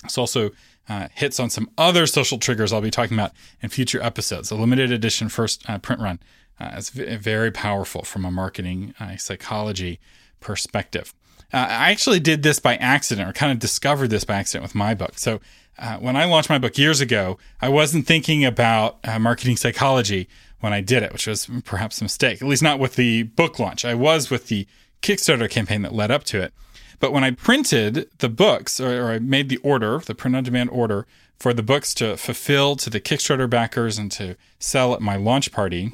This 0.03 0.17
also 0.17 0.51
uh, 0.87 1.07
hits 1.13 1.39
on 1.39 1.49
some 1.49 1.69
other 1.77 2.07
social 2.07 2.37
triggers 2.37 2.73
I'll 2.73 2.81
be 2.81 2.89
talking 2.91 3.17
about 3.17 3.31
in 3.61 3.69
future 3.69 4.01
episodes. 4.01 4.51
A 4.51 4.55
limited 4.55 4.91
edition 4.91 5.29
first 5.29 5.69
uh, 5.69 5.77
print 5.77 6.01
run 6.01 6.19
uh, 6.59 6.71
is 6.77 6.89
v- 6.89 7.15
very 7.15 7.51
powerful 7.51 8.03
from 8.03 8.25
a 8.25 8.31
marketing 8.31 8.93
uh, 8.99 9.17
psychology 9.17 9.99
perspective. 10.39 11.13
Uh, 11.53 11.67
I 11.69 11.91
actually 11.91 12.19
did 12.19 12.43
this 12.43 12.59
by 12.59 12.75
accident, 12.75 13.27
or 13.29 13.33
kind 13.33 13.51
of 13.51 13.59
discovered 13.59 14.09
this 14.09 14.23
by 14.23 14.35
accident 14.35 14.63
with 14.63 14.75
my 14.75 14.93
book. 14.93 15.17
So 15.17 15.41
uh, 15.77 15.97
when 15.97 16.15
I 16.15 16.25
launched 16.25 16.49
my 16.49 16.59
book 16.59 16.77
years 16.77 17.01
ago, 17.01 17.37
I 17.61 17.69
wasn't 17.69 18.05
thinking 18.05 18.45
about 18.45 18.99
marketing 19.19 19.57
psychology 19.57 20.27
when 20.59 20.73
I 20.73 20.81
did 20.81 21.03
it, 21.03 21.13
which 21.13 21.27
was 21.27 21.49
perhaps 21.63 22.01
a 22.01 22.03
mistake, 22.03 22.41
at 22.41 22.47
least 22.47 22.63
not 22.63 22.79
with 22.79 22.95
the 22.95 23.23
book 23.23 23.59
launch. 23.59 23.85
I 23.85 23.93
was 23.93 24.29
with 24.29 24.47
the 24.47 24.67
Kickstarter 25.01 25.49
campaign 25.49 25.81
that 25.83 25.93
led 25.93 26.11
up 26.11 26.23
to 26.25 26.41
it. 26.41 26.53
But 26.99 27.13
when 27.13 27.23
I 27.23 27.31
printed 27.31 28.09
the 28.17 28.29
books, 28.29 28.79
or, 28.79 29.01
or 29.01 29.11
I 29.11 29.19
made 29.19 29.47
the 29.47 29.57
order, 29.57 29.99
the 29.99 30.15
print 30.15 30.35
on 30.35 30.43
demand 30.43 30.69
order 30.71 31.07
for 31.39 31.53
the 31.53 31.63
books 31.63 31.93
to 31.95 32.17
fulfill 32.17 32.75
to 32.75 32.89
the 32.89 32.99
Kickstarter 32.99 33.49
backers 33.49 33.97
and 33.97 34.11
to 34.13 34.35
sell 34.59 34.93
at 34.93 35.01
my 35.01 35.15
launch 35.15 35.51
party, 35.53 35.93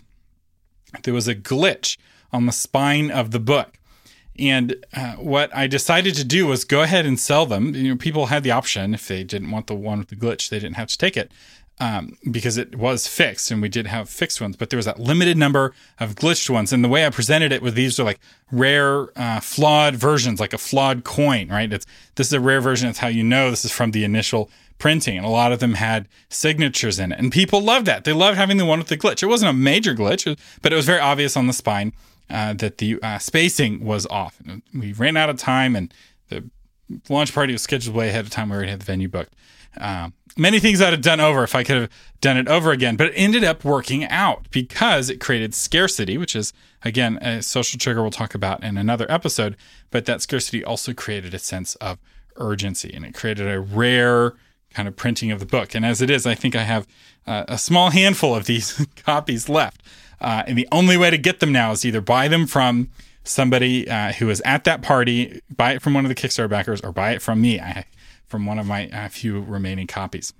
there 1.03 1.13
was 1.13 1.27
a 1.27 1.36
glitch 1.36 1.98
on 2.34 2.48
the 2.48 2.51
spine 2.51 3.12
of 3.12 3.29
the 3.29 3.39
book. 3.39 3.77
And 4.38 4.84
uh, 4.93 5.13
what 5.13 5.55
I 5.55 5.67
decided 5.67 6.15
to 6.15 6.25
do 6.25 6.48
was 6.48 6.65
go 6.65 6.81
ahead 6.81 7.05
and 7.05 7.19
sell 7.19 7.45
them. 7.45 7.74
You 7.74 7.89
know, 7.89 7.95
people 7.95 8.25
had 8.25 8.43
the 8.43 8.51
option 8.51 8.93
if 8.93 9.07
they 9.07 9.24
didn't 9.24 9.51
want 9.51 9.67
the 9.67 9.75
one 9.75 10.00
with 10.00 10.10
the 10.10 10.15
glitch, 10.15 10.50
they 10.50 10.60
didn't 10.60 10.75
have 10.75 10.89
to 10.89 10.98
take 10.98 11.15
it 11.15 11.31
um, 11.79 12.17
because 12.32 12.58
it 12.58 12.75
was 12.75 13.08
fixed 13.08 13.51
and 13.51 13.62
we 13.62 13.67
did 13.67 13.88
have 13.88 14.10
fixed 14.10 14.39
ones, 14.39 14.55
but 14.55 14.70
there 14.70 14.77
was 14.77 14.86
that 14.86 15.00
limited 15.00 15.38
number 15.38 15.74
of 16.00 16.15
glitched 16.15 16.50
ones. 16.50 16.72
And 16.72 16.84
the 16.84 16.89
way 16.89 17.05
I 17.05 17.10
presented 17.10 17.51
it 17.51 17.62
with 17.62 17.75
these 17.75 18.00
are 18.00 18.03
like 18.03 18.20
rare, 18.51 19.08
uh, 19.20 19.41
flawed 19.41 19.96
versions, 19.96 20.39
like 20.39 20.53
a 20.53 20.58
flawed 20.58 21.03
coin, 21.03 21.50
right? 21.50 21.72
It's 21.72 21.86
this 22.15 22.27
is 22.27 22.34
a 22.34 22.39
rare 22.39 22.62
version. 22.62 22.89
It's 22.89 23.00
how 23.00 23.08
you 23.08 23.24
know 23.24 23.50
this 23.50 23.65
is 23.65 23.72
from 23.72 23.91
the 23.91 24.05
initial 24.05 24.50
printing, 24.77 25.17
and 25.17 25.25
a 25.25 25.29
lot 25.29 25.51
of 25.51 25.60
them 25.60 25.74
had 25.75 26.08
signatures 26.29 27.00
in 27.00 27.12
it, 27.12 27.20
and 27.20 27.32
people 27.32 27.62
loved 27.62 27.86
that. 27.88 28.03
They 28.03 28.13
loved 28.13 28.38
having 28.38 28.58
the 28.58 28.65
one 28.65 28.79
with 28.79 28.88
the 28.88 28.98
glitch. 28.98 29.24
It 29.24 29.27
wasn't 29.27 29.50
a 29.50 29.53
major 29.53 29.94
glitch, 29.94 30.38
but 30.62 30.74
it 30.74 30.75
was 30.75 30.86
very 30.86 31.00
obvious 31.00 31.38
on 31.38 31.48
the 31.48 31.53
spine 31.53 31.94
uh, 32.29 32.53
that 32.53 32.77
the 32.77 33.00
uh, 33.01 33.17
spacing 33.17 33.84
was 33.84 34.05
off. 34.08 34.41
We 34.74 34.94
ran 34.94 35.17
out 35.17 35.29
of 35.29 35.38
time, 35.38 35.75
and 35.75 35.94
the 36.29 36.50
launch 37.10 37.34
party 37.34 37.53
was 37.53 37.62
scheduled 37.62 37.96
way 37.96 38.10
ahead 38.10 38.25
of 38.25 38.32
time. 38.32 38.50
We 38.50 38.55
already 38.55 38.72
had 38.72 38.82
the 38.82 38.86
venue 38.86 39.10
booked. 39.10 39.34
Uh, 39.79 40.10
many 40.38 40.60
things 40.60 40.82
I'd 40.82 40.94
have 40.94 41.01
done 41.01 41.20
over 41.20 41.44
if 41.44 41.56
I 41.56 41.63
could 41.63 41.82
have 41.82 41.89
done 42.22 42.38
it 42.38 42.48
over 42.48 42.72
again, 42.72 42.96
but 42.96 43.08
it 43.08 43.13
ended 43.13 43.44
up 43.44 43.63
working 43.63 44.04
out 44.06 44.50
because 44.51 45.10
it 45.10 45.20
created 45.20 45.54
scarcity, 45.54 46.18
which 46.18 46.36
is, 46.36 46.54
again, 46.84 47.18
a 47.18 47.42
social 47.42 47.80
trigger 47.80 48.01
we'll 48.01 48.12
talk 48.12 48.36
about 48.36 48.63
in 48.63 48.77
another 48.77 49.06
episode. 49.10 49.56
But 49.92 50.06
that 50.06 50.22
scarcity 50.22 50.63
also 50.63 50.94
created 50.94 51.34
a 51.34 51.39
sense 51.39 51.75
of 51.75 52.00
urgency 52.38 52.92
and 52.94 53.06
it 53.06 53.13
created 53.13 53.48
a 53.48 53.60
rare 53.60 54.34
kind 54.74 54.88
of 54.88 54.96
printing 54.96 55.32
of 55.32 55.39
the 55.39 55.46
book. 55.46 55.74
And 55.74 55.86
as 55.86 56.01
it 56.01 56.10
is, 56.10 56.25
I 56.27 56.36
think 56.36 56.56
I 56.56 56.63
have 56.63 56.86
uh, 57.25 57.46
a 57.48 57.58
small 57.58 57.92
handful 57.92 58.36
of 58.36 58.46
these 58.46 58.86
copies 58.98 59.48
left. 59.48 59.82
Uh, 60.20 60.44
and 60.48 60.58
the 60.58 60.68
only 60.72 60.98
way 60.98 61.10
to 61.10 61.18
get 61.18 61.39
them 61.39 61.51
now 61.51 61.72
is 61.72 61.86
either 61.86 62.01
buy 62.01 62.27
them 62.27 62.46
from 62.46 62.89
somebody 63.24 63.89
uh, 63.89 64.13
who 64.13 64.30
is 64.30 64.42
at 64.42 64.63
that 64.65 64.82
party, 64.82 65.42
buy 65.56 65.74
it 65.74 65.82
from 65.82 65.94
one 65.94 66.06
of 66.06 66.10
the 66.10 66.15
Kickstarter 66.15 66.50
backers, 66.50 66.82
or 66.82 66.92
buy 66.92 67.12
it 67.12 67.22
from 67.22 67.42
me. 67.42 67.60
I 67.60 67.86
from 68.27 68.46
one 68.46 68.60
of 68.60 68.65
my 68.65 68.89
uh, 68.89 69.10
few 69.10 69.41
remaining 69.41 69.88
copies. 69.88 70.34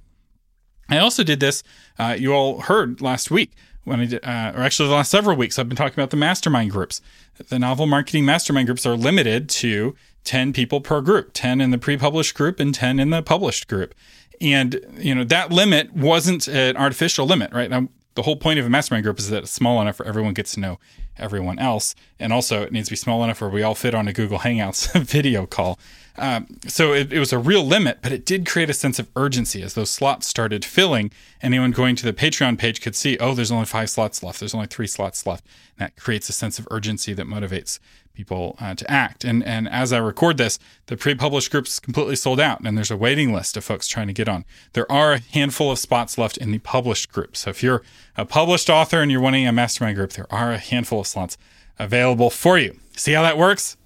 I 0.90 0.98
also 0.98 1.24
did 1.24 1.40
this, 1.40 1.64
uh, 1.98 2.16
you 2.18 2.34
all 2.34 2.62
heard 2.62 3.02
last 3.02 3.32
week 3.32 3.52
when 3.86 4.00
I 4.00 4.06
did, 4.06 4.26
uh, 4.26 4.54
or 4.56 4.62
actually 4.62 4.90
the 4.90 4.96
last 4.96 5.12
several 5.12 5.38
weeks, 5.38 5.58
I've 5.58 5.70
been 5.70 5.78
talking 5.78 5.94
about 5.94 6.10
the 6.10 6.18
mastermind 6.18 6.72
groups. 6.72 7.02
The 7.50 7.60
novel 7.60 7.86
marketing 7.86 8.26
mastermind 8.26 8.68
groups 8.68 8.86
are 8.86 8.98
limited 8.98 9.48
to 9.50 9.96
10 10.24 10.54
people 10.54 10.82
per 10.82 11.02
group, 11.02 11.32
10 11.34 11.62
in 11.62 11.72
the 11.72 11.78
pre 11.78 11.96
published 11.96 12.36
group 12.36 12.60
and 12.60 12.74
10 12.74 13.00
in 13.00 13.12
the 13.12 13.22
published 13.22 13.68
group. 13.68 13.94
And, 14.42 14.80
you 14.98 15.16
know, 15.16 15.24
that 15.24 15.52
limit 15.52 15.94
wasn't 15.94 16.48
an 16.48 16.76
artificial 16.76 17.26
limit, 17.26 17.54
right? 17.54 17.70
Now, 17.70 17.88
the 18.16 18.24
whole 18.24 18.36
point 18.36 18.60
of 18.60 18.66
a 18.66 18.70
mastermind 18.70 19.04
group 19.04 19.20
is 19.20 19.30
that 19.30 19.44
it's 19.44 19.52
small 19.52 19.82
enough 19.82 19.96
for 19.96 20.06
everyone 20.06 20.34
gets 20.34 20.54
to 20.54 20.60
know 20.60 20.80
everyone 21.18 21.60
else. 21.60 21.96
And 22.20 22.32
also, 22.32 22.64
it 22.64 22.72
needs 22.72 22.88
to 22.88 22.94
be 22.94 22.98
small 22.98 23.24
enough 23.24 23.42
where 23.42 23.50
we 23.50 23.64
all 23.64 23.76
fit 23.76 23.94
on 23.94 24.08
a 24.08 24.14
Google 24.14 24.40
Hangouts 24.40 24.92
video 25.04 25.46
call. 25.46 25.80
Um, 26.18 26.48
so 26.68 26.94
it, 26.94 27.12
it, 27.12 27.20
was 27.20 27.34
a 27.34 27.38
real 27.38 27.66
limit, 27.66 28.00
but 28.02 28.14
it 28.14 28.26
did 28.26 28.46
create 28.46 28.70
a 28.70 28.74
sense 28.74 29.00
of 29.00 29.10
urgency 29.18 29.62
as 29.62 29.74
those 29.74 29.90
slots 29.90 30.28
started 30.28 30.64
filling. 30.64 31.12
Anyone 31.42 31.72
going 31.72 31.98
to 31.98 32.06
the 32.06 32.14
Patreon 32.14 32.58
page 32.58 32.80
could 32.80 32.96
see, 32.96 33.18
oh, 33.18 33.34
there's 33.34 33.52
only 33.52 33.66
five 33.66 33.90
slots 33.90 34.24
left. 34.24 34.40
There's 34.40 34.54
only 34.54 34.68
three 34.68 34.88
slots 34.88 35.26
left. 35.26 35.46
And 35.78 35.86
that 35.86 35.98
creates 35.98 36.30
a 36.30 36.34
sense 36.34 36.58
of 36.58 36.68
urgency 36.72 37.14
that 37.14 37.28
motivates 37.28 37.80
people 38.16 38.56
uh, 38.60 38.74
to 38.76 38.90
act. 38.90 39.24
And 39.24 39.44
and 39.44 39.68
as 39.70 39.94
I 39.94 39.98
record 39.98 40.38
this, 40.38 40.58
the 40.88 40.98
pre-published 40.98 41.52
group's 41.52 41.80
completely 41.80 42.16
sold 42.16 42.40
out, 42.40 42.62
and 42.62 42.78
there's 42.78 42.92
a 42.92 42.98
waiting 42.98 43.34
list 43.34 43.58
of 43.58 43.64
folks 43.64 43.88
trying 43.88 44.08
to 44.08 44.14
get 44.14 44.28
on. 44.30 44.46
There 44.74 44.92
are 44.92 45.14
a 45.14 45.20
handful 45.20 45.72
of 45.72 45.80
spots 45.80 46.18
left 46.18 46.38
in 46.38 46.52
the 46.52 46.60
published 46.60 47.12
group. 47.12 47.38
So 47.38 47.50
if 47.50 47.62
you're 47.62 47.84
a 48.18 48.26
published 48.26 48.70
author 48.70 49.02
and 49.02 49.12
you're 49.12 49.22
wanting 49.22 49.48
a 49.48 49.52
mastermind 49.52 49.98
group, 49.98 50.14
there 50.14 50.32
are 50.34 50.52
a 50.52 50.58
handful 50.58 51.02
of 51.02 51.08
slots 51.08 51.38
available 51.78 52.30
for 52.30 52.58
you. 52.58 52.80
See 52.96 53.12
how 53.12 53.22
that 53.22 53.38
works? 53.38 53.78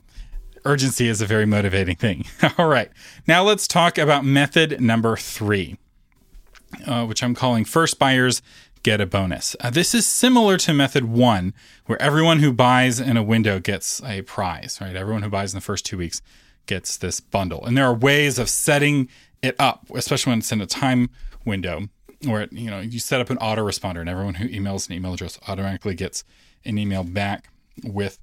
urgency 0.65 1.07
is 1.07 1.21
a 1.21 1.25
very 1.25 1.45
motivating 1.45 1.95
thing. 1.95 2.25
All 2.57 2.67
right. 2.67 2.89
Now 3.27 3.43
let's 3.43 3.67
talk 3.67 3.98
about 3.98 4.25
method 4.25 4.79
number 4.79 5.15
three, 5.15 5.77
uh, 6.86 7.05
which 7.05 7.24
I'm 7.24 7.36
calling 7.36 7.65
first 7.65 8.00
buyers 8.00 8.41
get 8.83 9.01
a 9.01 9.05
bonus. 9.05 9.55
Uh, 9.59 9.69
this 9.69 9.93
is 9.93 10.05
similar 10.05 10.57
to 10.57 10.74
method 10.74 11.05
one, 11.05 11.53
where 11.86 12.01
everyone 12.01 12.39
who 12.39 12.53
buys 12.53 13.00
in 13.00 13.17
a 13.17 13.24
window 13.24 13.59
gets 13.59 14.01
a 14.03 14.21
prize, 14.24 14.77
right? 14.81 14.95
Everyone 14.95 15.21
who 15.21 15.29
buys 15.29 15.53
in 15.53 15.57
the 15.57 15.62
first 15.62 15.86
two 15.86 15.98
weeks 15.98 16.21
gets 16.65 16.98
this 16.98 17.19
bundle. 17.19 17.65
And 17.65 17.77
there 17.77 17.86
are 17.86 17.93
ways 17.93 18.39
of 18.39 18.50
setting 18.50 19.09
it 19.41 19.55
up, 19.59 19.88
especially 19.93 20.31
when 20.31 20.39
it's 20.39 20.51
in 20.51 20.62
a 20.62 20.65
time 20.65 21.09
window 21.45 21.88
where 22.25 22.41
it, 22.41 22.53
you 22.53 22.69
know 22.69 22.79
you 22.79 23.00
set 23.00 23.21
up 23.21 23.29
an 23.29 23.38
autoresponder 23.38 24.01
and 24.01 24.09
everyone 24.09 24.36
who 24.36 24.50
emails 24.50 24.89
an 24.89 24.95
email 24.95 25.13
address 25.13 25.39
automatically 25.48 25.95
gets 25.95 26.24
an 26.65 26.77
email 26.77 27.03
back 27.03 27.50
with 27.83 28.19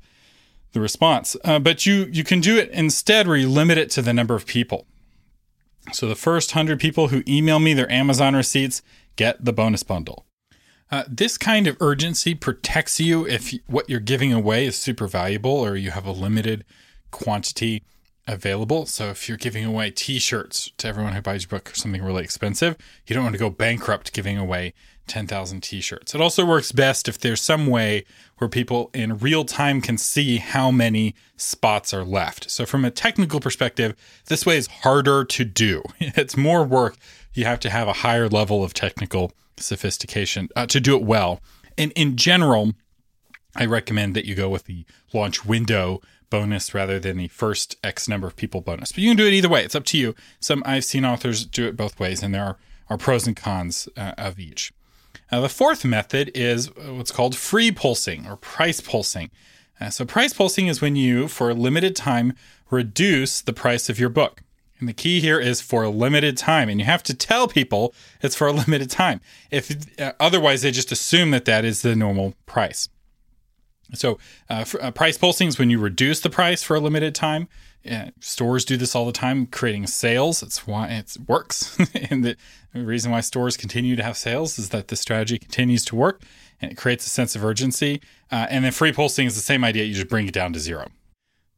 the 0.73 0.81
response. 0.81 1.37
Uh, 1.45 1.59
but 1.59 1.87
you 1.87 2.09
you 2.13 2.23
can 2.23 2.41
do 2.41 2.59
it 2.59 2.71
instead 2.71 3.27
where 3.27 3.37
you 3.37 3.49
limit 3.49 3.79
it 3.79 3.91
to 3.91 4.03
the 4.03 4.13
number 4.13 4.35
of 4.35 4.47
people. 4.47 4.87
So 5.93 6.09
the 6.09 6.15
first 6.15 6.53
hundred 6.53 6.81
people 6.81 7.09
who 7.09 7.23
email 7.27 7.59
me 7.59 7.73
their 7.73 7.91
Amazon 7.91 8.35
receipts 8.35 8.83
get 9.17 9.45
the 9.45 9.53
bonus 9.53 9.83
bundle. 9.83 10.26
Uh, 10.91 11.05
this 11.09 11.37
kind 11.37 11.67
of 11.67 11.77
urgency 11.81 12.35
protects 12.35 13.01
you 13.01 13.27
if 13.27 13.53
what 13.67 13.91
you're 13.91 13.99
giving 13.99 14.33
away 14.33 14.67
is 14.67 14.77
super 14.77 15.09
valuable 15.09 15.51
or 15.51 15.77
you 15.77 15.91
have 15.91 16.07
a 16.07 16.13
limited 16.13 16.65
quantity 17.11 17.83
available. 18.27 18.87
So 18.87 19.11
if 19.11 19.29
you're 19.29 19.39
giving 19.39 19.65
away 19.65 19.91
t-shirts 19.91 20.71
to 20.79 20.89
everyone 20.89 21.13
who 21.13 21.21
buys 21.21 21.45
your 21.45 21.51
book 21.51 21.73
or 21.73 21.75
something 21.75 22.03
really 22.03 22.25
expensive, 22.25 22.77
you 23.07 23.15
don't 23.15 23.25
want 23.25 23.35
to 23.35 23.39
go 23.39 23.51
bankrupt 23.51 24.13
giving 24.13 24.37
away 24.37 24.75
10,000 25.07 25.61
t-shirts. 25.61 26.15
It 26.15 26.21
also 26.21 26.45
works 26.45 26.73
best 26.73 27.09
if 27.09 27.19
there's 27.19 27.41
some 27.41 27.67
way 27.67 28.05
where 28.39 28.49
people 28.49 28.91
in 28.93 29.19
real 29.19 29.45
time 29.45 29.81
can 29.81 29.97
see 29.97 30.39
how 30.39 30.71
many 30.71 31.15
spots 31.37 31.95
are 31.95 32.05
left. 32.05 32.51
So 32.51 32.67
from 32.67 32.85
a 32.85 32.91
technical 32.91 33.39
perspective, 33.39 33.95
this 34.27 34.45
way 34.45 34.57
is 34.57 34.67
harder 34.67 35.25
to 35.25 35.45
do. 35.45 35.83
It's 36.01 36.37
more 36.37 36.65
work. 36.65 36.97
You 37.35 37.45
have 37.45 37.61
to 37.61 37.71
have 37.71 37.89
a 37.89 37.93
higher 37.93 38.29
level 38.29 38.65
of 38.65 38.75
technical 38.75 39.33
sophistication 39.59 40.49
uh, 40.57 40.67
to 40.67 40.81
do 40.81 40.97
it 40.97 41.03
well. 41.03 41.41
And 41.79 41.93
in 41.93 42.17
general, 42.17 42.73
I 43.55 43.65
recommend 43.65 44.15
that 44.17 44.25
you 44.25 44.35
go 44.35 44.49
with 44.49 44.65
the 44.65 44.85
launch 45.13 45.45
window 45.45 46.01
bonus 46.31 46.75
rather 46.75 46.99
than 46.99 47.17
the 47.17 47.29
first 47.29 47.77
X 47.83 48.09
number 48.09 48.27
of 48.27 48.37
people 48.37 48.61
bonus. 48.61 48.93
But 48.93 48.99
you 48.99 49.11
can 49.11 49.17
do 49.17 49.27
it 49.27 49.33
either 49.33 49.49
way. 49.49 49.65
It's 49.65 49.75
up 49.75 49.85
to 49.85 49.99
you. 49.99 50.15
Some 50.41 50.63
I've 50.67 50.85
seen 50.85 51.05
authors 51.05 51.47
do 51.47 51.67
it 51.67 51.77
both 51.77 51.99
ways, 51.99 52.23
and 52.23 52.35
there 52.35 52.45
are, 52.45 52.59
are 52.89 52.99
pros 52.99 53.27
and 53.27 53.37
cons 53.37 53.89
uh, 53.97 54.13
of 54.19 54.39
each. 54.39 54.73
Uh, 55.31 55.41
the 55.41 55.49
fourth 55.49 55.85
method 55.85 56.31
is 56.35 56.75
what's 56.77 57.11
called 57.11 57.37
free 57.37 57.73
pulsing 57.73 58.27
or 58.27 58.37
price 58.37 58.81
pulsing. 58.81 59.31
Uh, 59.81 59.91
so, 59.91 60.05
price 60.05 60.33
pulsing 60.33 60.69
is 60.69 60.81
when 60.81 60.97
you, 60.97 61.29
for 61.29 61.51
a 61.51 61.55
limited 61.55 61.95
time, 61.95 62.33
reduce 62.71 63.41
the 63.41 63.53
price 63.53 63.89
of 63.89 63.99
your 63.99 64.09
book. 64.09 64.43
And 64.79 64.89
the 64.89 64.93
key 64.93 65.21
here 65.21 65.41
is 65.41 65.61
for 65.61 65.85
a 65.85 65.91
limited 65.91 66.37
time, 66.37 66.69
and 66.69 66.79
you 66.79 66.87
have 66.87 67.03
to 67.05 67.15
tell 67.15 67.49
people 67.49 67.95
it's 68.23 68.37
for 68.37 68.47
a 68.47 68.53
limited 68.53 68.91
time. 68.91 69.21
If 69.51 69.71
uh, 69.99 70.13
otherwise, 70.21 70.63
they 70.63 70.71
just 70.71 70.93
assume 70.93 71.31
that 71.31 71.47
that 71.47 71.65
is 71.65 71.83
the 71.83 71.97
normal 71.97 72.35
price. 72.45 72.89
So, 73.95 74.19
uh, 74.51 74.65
for, 74.65 74.83
uh, 74.83 74.91
price 74.91 75.19
when 75.59 75.71
you 75.71 75.79
reduce 75.79 76.21
the 76.21 76.31
price 76.31 76.63
for 76.63 76.77
a 76.77 76.81
limited 76.81 77.15
time. 77.15 77.49
Uh, 77.89 78.11
stores 78.21 78.65
do 78.65 78.77
this 78.77 78.97
all 78.97 79.07
the 79.07 79.13
time, 79.13 79.47
creating 79.47 79.87
sales. 79.87 80.43
It's 80.43 80.67
why 80.67 80.89
it 80.89 81.17
works. 81.29 81.79
and 82.11 82.25
the 82.25 82.37
reason 82.75 83.13
why 83.13 83.21
stores 83.21 83.57
continue 83.57 83.95
to 83.95 84.03
have 84.03 84.17
sales 84.17 84.59
is 84.59 84.71
that 84.71 84.89
the 84.89 84.97
strategy 84.97 85.39
continues 85.39 85.85
to 85.87 85.97
work 85.97 86.23
and 86.61 86.73
it 86.73 86.75
creates 86.75 87.07
a 87.07 87.11
sense 87.11 87.37
of 87.37 87.45
urgency. 87.45 88.01
Uh, 88.31 88.47
and 88.51 88.65
then 88.65 88.73
free 88.73 88.93
pulsing 88.93 89.27
is 89.27 89.37
the 89.37 89.41
same 89.41 89.63
idea. 89.63 89.85
You 89.85 89.95
just 89.95 90.09
bring 90.09 90.27
it 90.27 90.35
down 90.35 90.53
to 90.55 90.59
zero. 90.59 90.89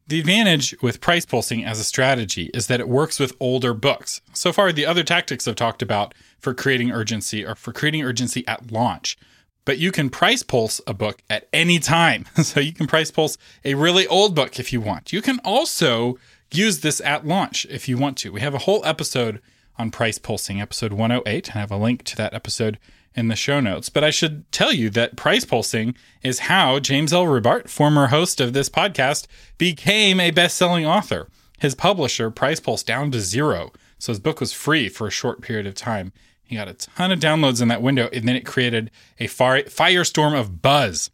The 0.09 0.21
advantage 0.21 0.75
with 0.81 1.03
price 1.03 1.27
pulsing 1.27 1.63
as 1.67 1.79
a 1.79 1.85
strategy 1.85 2.51
is 2.55 2.67
that 2.69 2.81
it 2.81 2.89
works 2.89 3.21
with 3.21 3.37
older 3.41 3.75
books. 3.75 4.23
So 4.33 4.55
far, 4.55 4.73
the 4.73 4.87
other 4.87 5.05
tactics 5.05 5.47
I've 5.47 5.55
talked 5.55 5.83
about 5.83 6.15
for 6.39 6.55
creating 6.55 6.91
urgency 6.91 7.45
are 7.45 7.55
for 7.55 7.75
creating 7.75 8.03
urgency 8.03 8.43
at 8.49 8.73
launch. 8.73 9.19
But 9.67 9.77
you 9.77 9.93
can 9.93 10.09
price 10.09 10.43
pulse 10.43 10.81
a 10.87 10.95
book 10.95 11.21
at 11.29 11.47
any 11.53 11.79
time. 11.79 12.25
So 12.43 12.59
you 12.59 12.73
can 12.73 12.87
price 12.87 13.11
pulse 13.11 13.37
a 13.67 13.75
really 13.75 14.07
old 14.07 14.35
book 14.35 14.59
if 14.59 14.73
you 14.73 14.81
want. 14.81 15.13
You 15.13 15.21
can 15.21 15.41
also 15.41 16.19
use 16.51 16.81
this 16.81 17.03
at 17.03 17.27
launch 17.27 17.67
if 17.69 17.87
you 17.87 17.99
want 17.99 18.17
to. 18.19 18.33
We 18.33 18.41
have 18.41 18.55
a 18.55 18.59
whole 18.59 18.83
episode 18.87 19.43
on 19.77 19.91
price 19.91 20.17
pulsing, 20.17 20.59
episode 20.59 20.95
108, 20.95 21.49
and 21.49 21.57
I 21.57 21.61
have 21.61 21.71
a 21.71 21.77
link 21.77 22.03
to 22.05 22.17
that 22.17 22.33
episode 22.33 22.79
in 23.19 23.27
the 23.27 23.37
show 23.37 23.59
notes. 23.59 23.89
But 23.89 24.05
I 24.05 24.11
should 24.11 24.51
tell 24.53 24.73
you 24.73 24.89
that 24.91 25.17
price 25.17 25.45
pulsing 25.45 25.97
is 26.23 26.39
how 26.41 26.79
James 26.79 27.13
L. 27.13 27.25
Rubart, 27.25 27.69
former 27.69 28.07
host 28.07 28.41
of 28.41 28.53
this 28.53 28.71
podcast, 28.71 29.27
became 29.59 30.21
a 30.21 30.31
best 30.31 30.57
selling 30.57 30.87
author. 30.87 31.29
His 31.59 31.75
publisher, 31.75 32.31
Price 32.31 32.61
pulsed 32.61 32.87
down 32.87 33.11
to 33.11 33.21
zero. 33.21 33.73
So 33.99 34.13
his 34.13 34.21
book 34.21 34.39
was 34.39 34.53
free 34.53 34.89
for 34.89 35.09
a 35.09 35.11
short 35.11 35.43
period 35.43 35.67
of 35.67 35.75
time. 35.75 36.13
He 36.45 36.55
got 36.55 36.69
a 36.69 36.75
ton 36.75 37.11
of 37.11 37.19
downloads 37.19 37.61
in 37.61 37.67
that 37.69 37.83
window, 37.83 38.09
and 38.13 38.27
then 38.27 38.37
it 38.37 38.47
created 38.47 38.93
a 39.19 39.27
fire, 39.27 39.65
firestorm 39.65 40.39
of 40.39 40.63
buzz 40.63 41.11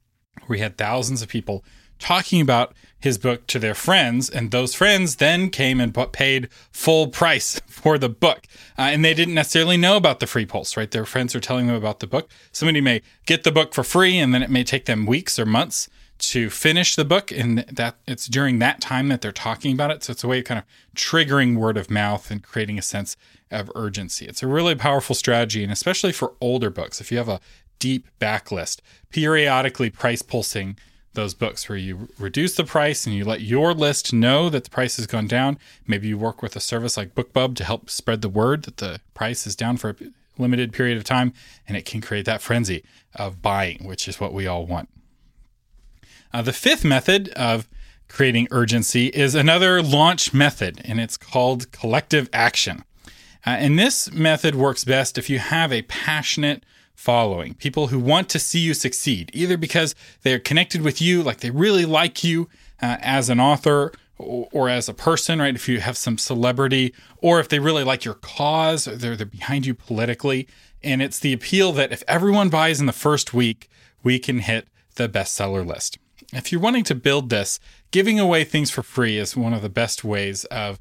where 0.46 0.58
he 0.58 0.62
had 0.62 0.76
thousands 0.76 1.23
of 1.23 1.28
people 1.28 1.64
talking 1.99 2.42
about 2.42 2.75
his 3.04 3.18
book 3.18 3.46
to 3.46 3.58
their 3.58 3.75
friends, 3.75 4.30
and 4.30 4.50
those 4.50 4.75
friends 4.75 5.16
then 5.16 5.50
came 5.50 5.78
and 5.78 5.94
paid 6.11 6.49
full 6.73 7.08
price 7.08 7.61
for 7.66 7.99
the 7.99 8.08
book. 8.08 8.46
Uh, 8.78 8.88
and 8.92 9.04
they 9.04 9.12
didn't 9.12 9.34
necessarily 9.34 9.76
know 9.76 9.99
about 9.99 10.20
the 10.20 10.26
free 10.26 10.46
pulse, 10.46 10.75
right? 10.75 10.90
Their 10.90 11.04
friends 11.04 11.34
are 11.34 11.40
telling 11.40 11.66
them 11.66 11.76
about 11.76 12.00
the 12.00 12.06
book. 12.06 12.30
Somebody 12.50 12.80
may 12.80 13.02
get 13.26 13.44
the 13.44 13.52
book 13.52 13.75
for 13.75 13.84
free, 13.84 14.18
and 14.18 14.32
then 14.32 14.42
it 14.42 14.49
may 14.49 14.64
take 14.64 14.87
them 14.87 15.04
weeks 15.04 15.38
or 15.38 15.44
months 15.44 15.88
to 16.16 16.49
finish 16.49 16.96
the 16.96 17.04
book, 17.04 17.30
and 17.30 17.58
that 17.70 17.96
it's 18.06 18.26
during 18.26 18.58
that 18.61 18.80
time 18.80 19.08
that 19.08 19.20
they're 19.20 19.32
talking 19.32 19.75
about 19.75 19.90
it. 19.90 20.02
So 20.02 20.12
it's 20.12 20.25
a 20.25 20.28
way 20.28 20.38
of 20.38 20.46
kind 20.46 20.58
of 20.58 20.64
triggering 20.96 21.56
word 21.56 21.76
of 21.76 21.90
mouth 21.90 22.30
and 22.30 22.42
creating 22.42 22.78
a 22.78 22.82
sense 22.82 23.18
of 23.50 23.70
urgency. 23.75 24.25
It's 24.25 24.42
a 24.42 24.46
really 24.46 24.75
powerful 24.75 25.14
strategy, 25.14 25.62
and 25.62 25.70
especially 25.70 26.12
for 26.12 26.32
older 26.40 26.70
books. 26.70 27.02
If 27.02 27.12
you 27.12 27.18
have 27.18 27.28
a 27.28 27.40
deep 27.78 28.08
backlist, 28.18 28.80
periodically 29.11 29.90
price 29.90 30.23
pulsing 30.23 30.78
those 31.14 31.35
books 31.35 31.68
where 31.68 31.78
you 31.78 32.09
reduce 32.18 32.54
the 32.54 32.64
price 32.64 33.06
and 33.06 33.14
you 33.14 33.25
let 33.25 33.40
your 33.40 33.73
list 33.73 34.12
know 34.12 34.49
that 34.50 34.64
the 34.64 34.71
price 34.71 34.97
has 34.97 35.06
gone 35.06 35.26
down. 35.26 35.59
Maybe 35.87 36.09
you 36.09 36.18
work 36.18 36.42
with 36.42 36.54
a 36.56 36.61
service 36.61 36.97
like 36.97 37.14
BookBub 37.14 37.56
to 37.56 37.64
help 37.64 37.90
spread 37.90 38.23
the 38.23 38.28
word 38.28 38.64
that 38.64 38.78
the 38.78 39.00
price 39.14 39.47
is 39.47 39.56
down 39.56 39.76
for 39.76 39.90
a 39.90 39.97
limited 40.38 40.73
period 40.73 40.99
of 40.99 41.04
time, 41.04 41.33
and 41.66 41.76
it 41.76 41.85
can 41.85 42.00
create 42.00 42.26
that 42.26 42.42
frenzy 42.42 42.85
of 43.14 43.40
buying, 43.40 43.85
which 43.85 44.09
is 44.09 44.21
what 44.21 44.33
we 44.33 44.47
all 44.47 44.66
want. 44.66 44.88
Uh, 46.33 46.42
the 46.42 46.52
fifth 46.52 46.85
method 46.85 47.28
of 47.30 47.68
creating 48.09 48.49
urgency 48.50 49.06
is 49.06 49.35
another 49.35 49.83
launch 49.83 50.35
method, 50.35 50.80
and 50.85 51.00
it's 51.00 51.16
called 51.16 51.71
collective 51.73 52.28
action. 52.33 52.85
Uh, 53.47 53.50
and 53.50 53.78
this 53.78 54.11
method 54.12 54.54
works 54.54 54.85
best 54.85 55.18
if 55.18 55.28
you 55.28 55.38
have 55.38 55.73
a 55.73 55.83
passionate 55.83 56.64
following, 56.94 57.54
people 57.54 57.88
who 57.88 57.98
want 57.98 58.28
to 58.30 58.38
see 58.38 58.60
you 58.60 58.74
succeed, 58.74 59.30
either 59.34 59.56
because 59.56 59.94
they're 60.22 60.38
connected 60.38 60.82
with 60.82 61.02
you, 61.02 61.22
like 61.22 61.40
they 61.40 61.50
really 61.50 61.84
like 61.84 62.24
you 62.24 62.48
uh, 62.80 62.96
as 63.00 63.28
an 63.28 63.40
author 63.40 63.92
or, 64.16 64.68
as 64.68 64.88
a 64.88 64.94
person, 64.94 65.40
right? 65.40 65.54
If 65.54 65.68
you 65.68 65.80
have 65.80 65.96
some 65.96 66.18
celebrity, 66.18 66.94
or 67.18 67.40
if 67.40 67.48
they 67.48 67.58
really 67.58 67.82
like 67.82 68.04
your 68.04 68.14
cause, 68.14 68.84
they're, 68.84 69.16
they're 69.16 69.26
behind 69.26 69.66
you 69.66 69.74
politically. 69.74 70.46
And 70.82 71.02
it's 71.02 71.18
the 71.18 71.32
appeal 71.32 71.72
that 71.72 71.92
if 71.92 72.02
everyone 72.06 72.48
buys 72.48 72.80
in 72.80 72.86
the 72.86 72.92
first 72.92 73.34
week, 73.34 73.68
we 74.02 74.18
can 74.18 74.38
hit 74.38 74.68
the 74.94 75.08
bestseller 75.08 75.66
list. 75.66 75.98
If 76.32 76.52
you're 76.52 76.60
wanting 76.60 76.84
to 76.84 76.94
build 76.94 77.28
this, 77.28 77.58
giving 77.90 78.20
away 78.20 78.44
things 78.44 78.70
for 78.70 78.82
free 78.82 79.18
is 79.18 79.36
one 79.36 79.52
of 79.52 79.62
the 79.62 79.68
best 79.68 80.04
ways 80.04 80.44
of 80.46 80.78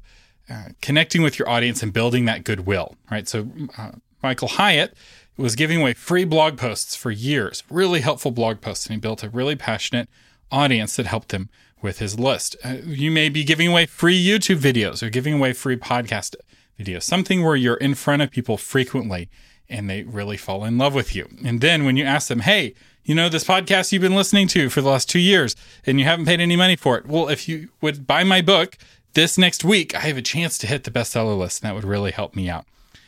uh, 0.48 0.68
connecting 0.80 1.22
with 1.22 1.38
your 1.38 1.48
audience 1.48 1.82
and 1.82 1.92
building 1.92 2.26
that 2.26 2.44
goodwill, 2.44 2.96
right? 3.10 3.28
So, 3.28 3.48
uh, 3.76 3.92
Michael 4.22 4.48
Hyatt 4.48 4.96
was 5.36 5.56
giving 5.56 5.80
away 5.80 5.94
free 5.94 6.24
blog 6.24 6.56
posts 6.56 6.94
for 6.94 7.10
years, 7.10 7.62
really 7.68 8.00
helpful 8.00 8.30
blog 8.30 8.60
posts, 8.60 8.86
and 8.86 8.94
he 8.94 9.00
built 9.00 9.22
a 9.22 9.28
really 9.28 9.56
passionate 9.56 10.08
audience 10.50 10.96
that 10.96 11.06
helped 11.06 11.32
him 11.32 11.48
with 11.82 11.98
his 11.98 12.18
list. 12.18 12.56
Uh, 12.64 12.76
you 12.84 13.10
may 13.10 13.28
be 13.28 13.44
giving 13.44 13.68
away 13.68 13.86
free 13.86 14.22
YouTube 14.22 14.58
videos 14.58 15.02
or 15.02 15.10
giving 15.10 15.34
away 15.34 15.52
free 15.52 15.76
podcast 15.76 16.36
videos, 16.78 17.02
something 17.02 17.44
where 17.44 17.56
you're 17.56 17.76
in 17.76 17.94
front 17.94 18.22
of 18.22 18.30
people 18.30 18.56
frequently 18.56 19.28
and 19.68 19.88
they 19.88 20.02
really 20.02 20.36
fall 20.36 20.64
in 20.64 20.78
love 20.78 20.94
with 20.94 21.14
you. 21.14 21.28
And 21.44 21.60
then 21.60 21.84
when 21.84 21.96
you 21.96 22.04
ask 22.04 22.28
them, 22.28 22.40
hey, 22.40 22.74
you 23.04 23.14
know, 23.14 23.28
this 23.28 23.44
podcast 23.44 23.92
you've 23.92 24.02
been 24.02 24.14
listening 24.14 24.46
to 24.48 24.70
for 24.70 24.80
the 24.80 24.88
last 24.88 25.08
two 25.08 25.18
years 25.18 25.56
and 25.86 25.98
you 25.98 26.04
haven't 26.04 26.26
paid 26.26 26.40
any 26.40 26.56
money 26.56 26.76
for 26.76 26.96
it. 26.96 27.06
Well, 27.06 27.28
if 27.28 27.48
you 27.48 27.68
would 27.80 28.06
buy 28.06 28.24
my 28.24 28.40
book 28.40 28.78
this 29.14 29.36
next 29.36 29.64
week, 29.64 29.94
I 29.94 30.00
have 30.00 30.16
a 30.16 30.22
chance 30.22 30.58
to 30.58 30.66
hit 30.66 30.84
the 30.84 30.90
bestseller 30.90 31.38
list 31.38 31.62
and 31.62 31.68
that 31.68 31.74
would 31.74 31.84
really 31.84 32.12
help 32.12 32.34
me 32.36 32.48
out 32.48 32.66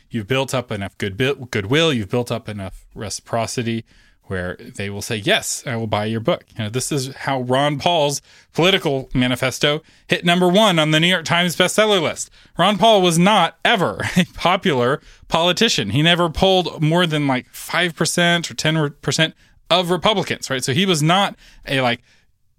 you've 0.09 0.27
built 0.27 0.53
up 0.53 0.71
enough 0.71 0.97
good 0.97 1.17
goodwill, 1.51 1.93
you've 1.93 2.09
built 2.09 2.31
up 2.31 2.47
enough 2.49 2.85
reciprocity 2.95 3.85
where 4.27 4.55
they 4.55 4.89
will 4.89 5.01
say, 5.01 5.15
Yes, 5.15 5.63
I 5.65 5.75
will 5.75 5.87
buy 5.87 6.05
your 6.05 6.19
book. 6.19 6.45
You 6.57 6.65
know, 6.65 6.69
this 6.69 6.91
is 6.91 7.13
how 7.15 7.41
Ron 7.41 7.79
Paul's 7.79 8.21
political 8.53 9.09
manifesto 9.13 9.81
hit 10.07 10.25
number 10.25 10.47
one 10.47 10.79
on 10.79 10.91
the 10.91 10.99
New 10.99 11.07
York 11.07 11.25
Times 11.25 11.55
bestseller 11.55 12.01
list. 12.01 12.29
Ron 12.57 12.77
Paul 12.77 13.01
was 13.01 13.17
not 13.17 13.57
ever 13.63 14.01
a 14.17 14.25
popular 14.33 15.01
politician. 15.27 15.91
He 15.91 16.01
never 16.01 16.29
polled 16.29 16.81
more 16.81 17.07
than 17.07 17.27
like 17.27 17.51
5% 17.51 18.51
or 18.51 18.53
10% 18.53 19.33
of 19.69 19.89
Republicans, 19.89 20.49
right? 20.49 20.63
So 20.63 20.73
he 20.73 20.85
was 20.85 21.03
not 21.03 21.35
a 21.65 21.81
like 21.81 22.01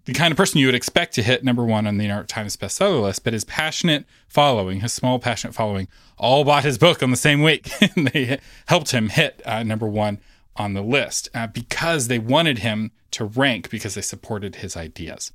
the 0.08 0.14
kind 0.14 0.32
of 0.32 0.38
person 0.38 0.58
you 0.58 0.64
would 0.64 0.74
expect 0.74 1.14
to 1.14 1.22
hit 1.22 1.44
number 1.44 1.62
one 1.62 1.86
on 1.86 1.98
the 1.98 2.04
New 2.04 2.10
York 2.10 2.28
Times 2.28 2.56
bestseller 2.56 3.02
list, 3.02 3.24
but 3.24 3.34
his 3.34 3.44
passionate 3.44 4.06
following, 4.26 4.80
his 4.80 4.90
small 4.90 5.18
passionate 5.18 5.52
following, 5.52 5.86
all 6.16 6.44
bought 6.44 6.64
his 6.64 6.78
book 6.78 7.02
on 7.02 7.10
the 7.10 7.16
same 7.16 7.42
week, 7.42 7.70
and 7.94 8.08
they 8.08 8.38
helped 8.68 8.92
him 8.92 9.10
hit 9.10 9.42
uh, 9.44 9.62
number 9.62 9.86
one 9.86 10.18
on 10.56 10.72
the 10.72 10.80
list 10.80 11.28
uh, 11.34 11.46
because 11.46 12.08
they 12.08 12.18
wanted 12.18 12.60
him 12.60 12.90
to 13.10 13.26
rank 13.26 13.68
because 13.68 13.96
they 13.96 14.00
supported 14.00 14.56
his 14.56 14.78
ideas. 14.78 15.30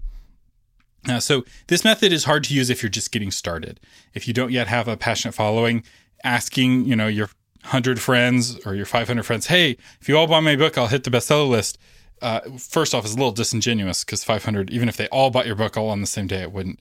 Uh, 1.07 1.19
so 1.19 1.45
this 1.67 1.83
method 1.83 2.11
is 2.11 2.23
hard 2.23 2.43
to 2.45 2.55
use 2.55 2.71
if 2.71 2.81
you're 2.81 2.89
just 2.89 3.11
getting 3.11 3.29
started. 3.29 3.79
If 4.15 4.27
you 4.27 4.33
don't 4.33 4.51
yet 4.51 4.65
have 4.69 4.87
a 4.87 4.97
passionate 4.97 5.33
following, 5.33 5.83
asking 6.23 6.85
you 6.85 6.95
know 6.95 7.07
your 7.07 7.29
hundred 7.65 8.01
friends 8.01 8.57
or 8.65 8.73
your 8.73 8.87
500 8.87 9.21
friends, 9.23 9.45
hey, 9.45 9.77
if 10.01 10.09
you 10.09 10.17
all 10.17 10.25
buy 10.25 10.39
my 10.39 10.55
book, 10.55 10.79
I'll 10.79 10.87
hit 10.87 11.03
the 11.03 11.11
bestseller 11.11 11.47
list 11.47 11.77
uh, 12.21 12.41
first 12.57 12.93
off, 12.93 13.05
is 13.05 13.13
a 13.13 13.17
little 13.17 13.31
disingenuous 13.31 14.03
because 14.03 14.23
500, 14.23 14.69
even 14.69 14.89
if 14.89 14.97
they 14.97 15.07
all 15.07 15.29
bought 15.29 15.45
your 15.45 15.55
book 15.55 15.77
all 15.77 15.89
on 15.89 16.01
the 16.01 16.07
same 16.07 16.27
day, 16.27 16.41
it 16.41 16.51
wouldn't 16.51 16.79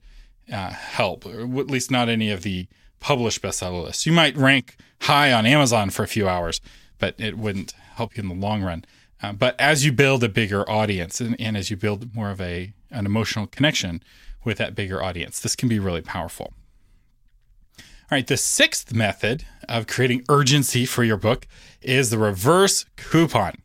uh, 0.51 0.69
help, 0.69 1.25
or 1.25 1.41
at 1.41 1.67
least 1.67 1.91
not 1.91 2.09
any 2.09 2.31
of 2.31 2.43
the 2.43 2.67
published 2.99 3.41
bestseller 3.41 3.83
lists. 3.83 4.05
You 4.05 4.13
might 4.13 4.35
rank 4.37 4.77
high 5.01 5.31
on 5.31 5.45
Amazon 5.45 5.89
for 5.89 6.03
a 6.03 6.07
few 6.07 6.27
hours, 6.27 6.61
but 6.97 7.15
it 7.17 7.37
wouldn't 7.37 7.73
help 7.95 8.15
you 8.15 8.23
in 8.23 8.29
the 8.29 8.35
long 8.35 8.63
run. 8.63 8.85
Uh, 9.21 9.33
but 9.33 9.59
as 9.59 9.85
you 9.85 9.91
build 9.91 10.23
a 10.23 10.29
bigger 10.29 10.69
audience 10.69 11.21
and, 11.21 11.39
and 11.39 11.55
as 11.55 11.69
you 11.69 11.77
build 11.77 12.13
more 12.15 12.29
of 12.29 12.41
a 12.41 12.73
an 12.91 13.05
emotional 13.05 13.47
connection 13.47 14.03
with 14.43 14.57
that 14.57 14.75
bigger 14.75 15.01
audience, 15.01 15.39
this 15.39 15.55
can 15.55 15.67
be 15.67 15.79
really 15.79 16.01
powerful. 16.01 16.53
All 17.79 18.17
right, 18.17 18.27
the 18.27 18.37
sixth 18.37 18.93
method 18.93 19.45
of 19.67 19.87
creating 19.87 20.25
urgency 20.29 20.85
for 20.85 21.03
your 21.03 21.17
book 21.17 21.47
is 21.81 22.09
the 22.09 22.17
reverse 22.17 22.85
coupon. 22.95 23.62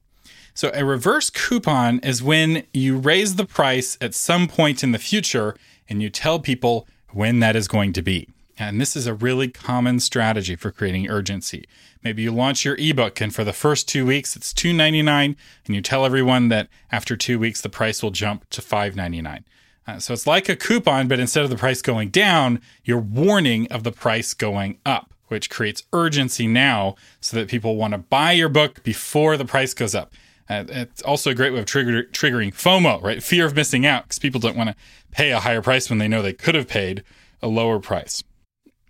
So 0.59 0.73
a 0.75 0.85
reverse 0.85 1.31
coupon 1.31 2.01
is 2.01 2.21
when 2.21 2.65
you 2.75 2.97
raise 2.97 3.37
the 3.37 3.45
price 3.45 3.97
at 4.01 4.13
some 4.13 4.49
point 4.49 4.83
in 4.83 4.91
the 4.91 4.99
future 4.99 5.55
and 5.89 6.03
you 6.03 6.11
tell 6.11 6.41
people 6.41 6.89
when 7.13 7.39
that 7.39 7.55
is 7.55 7.69
going 7.69 7.93
to 7.93 8.03
be. 8.03 8.29
And 8.59 8.81
this 8.81 8.97
is 8.97 9.07
a 9.07 9.15
really 9.15 9.47
common 9.47 10.01
strategy 10.01 10.57
for 10.57 10.73
creating 10.73 11.09
urgency. 11.09 11.69
Maybe 12.03 12.23
you 12.23 12.33
launch 12.33 12.65
your 12.65 12.75
ebook 12.75 13.21
and 13.21 13.33
for 13.33 13.45
the 13.45 13.53
first 13.53 13.87
two 13.87 14.05
weeks 14.05 14.35
it's 14.35 14.53
$2.99 14.53 15.37
and 15.67 15.77
you 15.77 15.81
tell 15.81 16.05
everyone 16.05 16.49
that 16.49 16.67
after 16.91 17.17
two 17.17 17.39
weeks 17.39 17.61
the 17.61 17.69
price 17.69 18.03
will 18.03 18.11
jump 18.11 18.51
to 18.51 18.61
$5.99. 18.61 19.45
Uh, 19.87 20.01
so 20.01 20.13
it's 20.13 20.27
like 20.27 20.49
a 20.49 20.57
coupon, 20.57 21.07
but 21.07 21.21
instead 21.21 21.45
of 21.45 21.51
the 21.51 21.57
price 21.57 21.83
going 21.83 22.09
down, 22.09 22.61
you're 22.83 22.99
warning 22.99 23.71
of 23.71 23.85
the 23.85 23.93
price 23.93 24.35
going 24.35 24.81
up, 24.85 25.15
which 25.29 25.51
creates 25.51 25.85
urgency 25.93 26.49
now 26.49 26.97
so 27.21 27.37
that 27.37 27.47
people 27.47 27.77
want 27.77 27.93
to 27.93 27.99
buy 27.99 28.33
your 28.33 28.49
book 28.49 28.83
before 28.83 29.37
the 29.37 29.45
price 29.45 29.73
goes 29.73 29.95
up. 29.95 30.13
Uh, 30.49 30.65
it's 30.69 31.03
also 31.03 31.31
a 31.31 31.35
great 31.35 31.53
way 31.53 31.59
of 31.59 31.67
trigger, 31.67 32.05
triggering 32.05 32.53
FOMO, 32.55 33.03
right? 33.03 33.23
Fear 33.23 33.47
of 33.47 33.55
missing 33.55 33.85
out, 33.85 34.05
because 34.05 34.19
people 34.19 34.41
don't 34.41 34.57
want 34.57 34.71
to 34.71 34.77
pay 35.11 35.31
a 35.31 35.41
higher 35.41 35.63
price 35.63 35.91
when 35.91 35.99
they 35.99 36.09
know 36.09 36.23
they 36.23 36.33
could 36.33 36.55
have 36.55 36.69
paid 36.69 37.05
a 37.43 37.49
lower 37.49 37.79
price. 37.79 38.23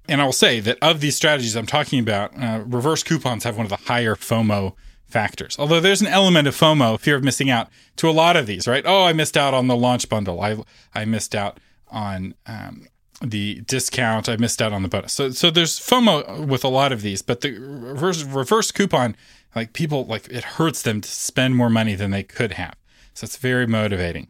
And 0.09 0.23
I 0.23 0.25
will 0.25 0.33
say 0.33 0.61
that 0.61 0.79
of 0.81 1.01
these 1.01 1.17
strategies 1.17 1.55
I'm 1.55 1.67
talking 1.67 2.01
about, 2.01 2.33
uh, 2.41 2.63
reverse 2.65 3.03
coupons 3.03 3.45
have 3.45 3.57
one 3.57 3.67
of 3.67 3.71
the 3.71 3.77
higher 3.77 4.15
FOMO 4.15 4.75
factors. 5.05 5.57
Although 5.59 5.81
there's 5.81 6.01
an 6.01 6.07
element 6.07 6.47
of 6.47 6.55
FOMO, 6.55 6.99
fear 6.99 7.17
of 7.17 7.25
missing 7.25 7.51
out, 7.51 7.69
to 7.97 8.09
a 8.09 8.13
lot 8.13 8.37
of 8.37 8.47
these, 8.47 8.69
right? 8.69 8.85
Oh, 8.87 9.05
I 9.05 9.13
missed 9.13 9.37
out 9.37 9.55
on 9.55 9.67
the 9.67 9.77
launch 9.77 10.09
bundle. 10.09 10.41
I 10.41 10.57
I 10.95 11.05
missed 11.05 11.35
out 11.35 11.59
on 11.89 12.35
um, 12.47 12.87
the 13.21 13.63
discount. 13.63 14.29
I 14.29 14.37
missed 14.37 14.63
out 14.63 14.73
on 14.73 14.83
the 14.83 14.89
bonus. 14.89 15.13
So 15.13 15.31
so 15.31 15.51
there's 15.51 15.79
FOMO 15.81 16.47
with 16.47 16.65
a 16.65 16.69
lot 16.69 16.93
of 16.93 17.03
these, 17.03 17.23
but 17.23 17.41
the 17.41 17.59
reverse 17.59 18.23
reverse 18.23 18.71
coupon 18.71 19.17
like 19.55 19.73
people 19.73 20.05
like 20.05 20.29
it 20.29 20.45
hurts 20.45 20.83
them 20.83 21.01
to 21.01 21.09
spend 21.09 21.57
more 21.57 21.71
money 21.71 21.95
than 21.95 22.11
they 22.11 22.23
could 22.23 22.53
have. 22.53 22.75
So 23.15 23.25
it's 23.25 23.37
very 23.37 23.67
motivating. 23.67 24.29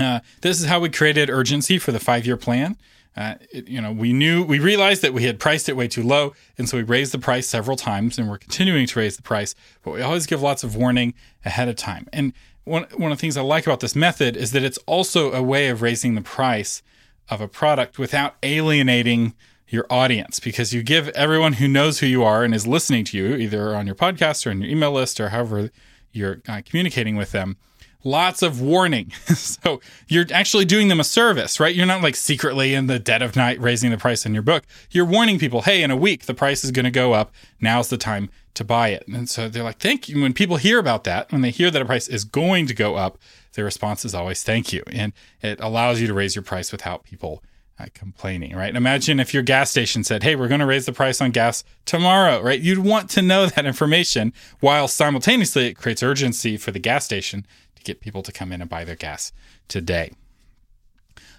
Uh, 0.00 0.20
this 0.42 0.60
is 0.60 0.66
how 0.66 0.80
we 0.80 0.88
created 0.88 1.28
urgency 1.28 1.78
for 1.78 1.92
the 1.92 1.98
five 1.98 2.26
year 2.26 2.36
plan. 2.36 2.76
Uh, 3.16 3.34
it, 3.50 3.66
you 3.66 3.80
know, 3.80 3.90
we 3.90 4.12
knew, 4.12 4.44
we 4.44 4.60
realized 4.60 5.02
that 5.02 5.12
we 5.12 5.24
had 5.24 5.40
priced 5.40 5.68
it 5.68 5.76
way 5.76 5.88
too 5.88 6.04
low. 6.04 6.32
And 6.56 6.68
so 6.68 6.76
we 6.76 6.84
raised 6.84 7.12
the 7.12 7.18
price 7.18 7.48
several 7.48 7.76
times 7.76 8.16
and 8.16 8.28
we're 8.28 8.38
continuing 8.38 8.86
to 8.86 8.98
raise 9.00 9.16
the 9.16 9.22
price, 9.22 9.56
but 9.82 9.90
we 9.90 10.02
always 10.02 10.26
give 10.26 10.40
lots 10.40 10.62
of 10.62 10.76
warning 10.76 11.14
ahead 11.44 11.68
of 11.68 11.74
time. 11.74 12.06
And 12.12 12.32
one, 12.62 12.86
one 12.96 13.10
of 13.10 13.18
the 13.18 13.20
things 13.20 13.36
I 13.36 13.40
like 13.40 13.66
about 13.66 13.80
this 13.80 13.96
method 13.96 14.36
is 14.36 14.52
that 14.52 14.62
it's 14.62 14.78
also 14.86 15.32
a 15.32 15.42
way 15.42 15.68
of 15.68 15.82
raising 15.82 16.14
the 16.14 16.20
price 16.20 16.82
of 17.28 17.40
a 17.40 17.48
product 17.48 17.98
without 17.98 18.36
alienating 18.42 19.34
your 19.68 19.86
audience 19.90 20.40
because 20.40 20.72
you 20.72 20.82
give 20.82 21.08
everyone 21.10 21.54
who 21.54 21.68
knows 21.68 22.00
who 22.00 22.06
you 22.06 22.24
are 22.24 22.44
and 22.44 22.54
is 22.54 22.66
listening 22.66 23.04
to 23.04 23.16
you, 23.16 23.36
either 23.36 23.74
on 23.74 23.86
your 23.86 23.94
podcast 23.94 24.46
or 24.46 24.50
in 24.50 24.62
your 24.62 24.70
email 24.70 24.92
list 24.92 25.20
or 25.20 25.28
however 25.30 25.70
you're 26.12 26.40
uh, 26.48 26.62
communicating 26.64 27.16
with 27.16 27.32
them, 27.32 27.56
lots 28.04 28.42
of 28.42 28.60
warning. 28.60 29.10
so 29.26 29.80
you're 30.06 30.26
actually 30.32 30.64
doing 30.64 30.88
them 30.88 31.00
a 31.00 31.04
service, 31.04 31.60
right? 31.60 31.74
You're 31.74 31.86
not 31.86 32.02
like 32.02 32.16
secretly 32.16 32.74
in 32.74 32.86
the 32.86 32.98
dead 32.98 33.22
of 33.22 33.36
night 33.36 33.60
raising 33.60 33.90
the 33.90 33.98
price 33.98 34.24
in 34.24 34.34
your 34.34 34.42
book. 34.42 34.64
You're 34.90 35.04
warning 35.04 35.38
people, 35.38 35.62
hey, 35.62 35.82
in 35.82 35.90
a 35.90 35.96
week, 35.96 36.26
the 36.26 36.34
price 36.34 36.64
is 36.64 36.70
going 36.70 36.84
to 36.84 36.90
go 36.90 37.12
up. 37.12 37.32
Now's 37.60 37.88
the 37.88 37.98
time 37.98 38.30
to 38.54 38.64
buy 38.64 38.88
it. 38.88 39.06
And 39.06 39.28
so 39.28 39.48
they're 39.48 39.62
like, 39.62 39.78
thank 39.78 40.08
you. 40.08 40.20
When 40.20 40.32
people 40.32 40.56
hear 40.56 40.78
about 40.78 41.04
that, 41.04 41.30
when 41.30 41.42
they 41.42 41.50
hear 41.50 41.70
that 41.70 41.82
a 41.82 41.84
price 41.84 42.08
is 42.08 42.24
going 42.24 42.66
to 42.66 42.74
go 42.74 42.96
up, 42.96 43.18
their 43.52 43.64
response 43.64 44.04
is 44.04 44.14
always 44.14 44.42
thank 44.42 44.72
you. 44.72 44.82
And 44.90 45.12
it 45.42 45.60
allows 45.60 46.00
you 46.00 46.06
to 46.06 46.14
raise 46.14 46.34
your 46.34 46.42
price 46.42 46.72
without 46.72 47.04
people 47.04 47.42
complaining, 47.86 48.56
right? 48.56 48.74
Imagine 48.74 49.20
if 49.20 49.32
your 49.32 49.42
gas 49.42 49.70
station 49.70 50.02
said, 50.04 50.22
Hey, 50.22 50.36
we're 50.36 50.48
going 50.48 50.60
to 50.60 50.66
raise 50.66 50.86
the 50.86 50.92
price 50.92 51.20
on 51.20 51.30
gas 51.30 51.64
tomorrow, 51.84 52.42
right? 52.42 52.60
You'd 52.60 52.78
want 52.78 53.08
to 53.10 53.22
know 53.22 53.46
that 53.46 53.66
information 53.66 54.32
while 54.60 54.88
simultaneously 54.88 55.66
it 55.68 55.74
creates 55.74 56.02
urgency 56.02 56.56
for 56.56 56.70
the 56.72 56.78
gas 56.78 57.04
station 57.04 57.46
to 57.76 57.82
get 57.82 58.00
people 58.00 58.22
to 58.22 58.32
come 58.32 58.52
in 58.52 58.60
and 58.60 58.68
buy 58.68 58.84
their 58.84 58.96
gas 58.96 59.32
today. 59.68 60.12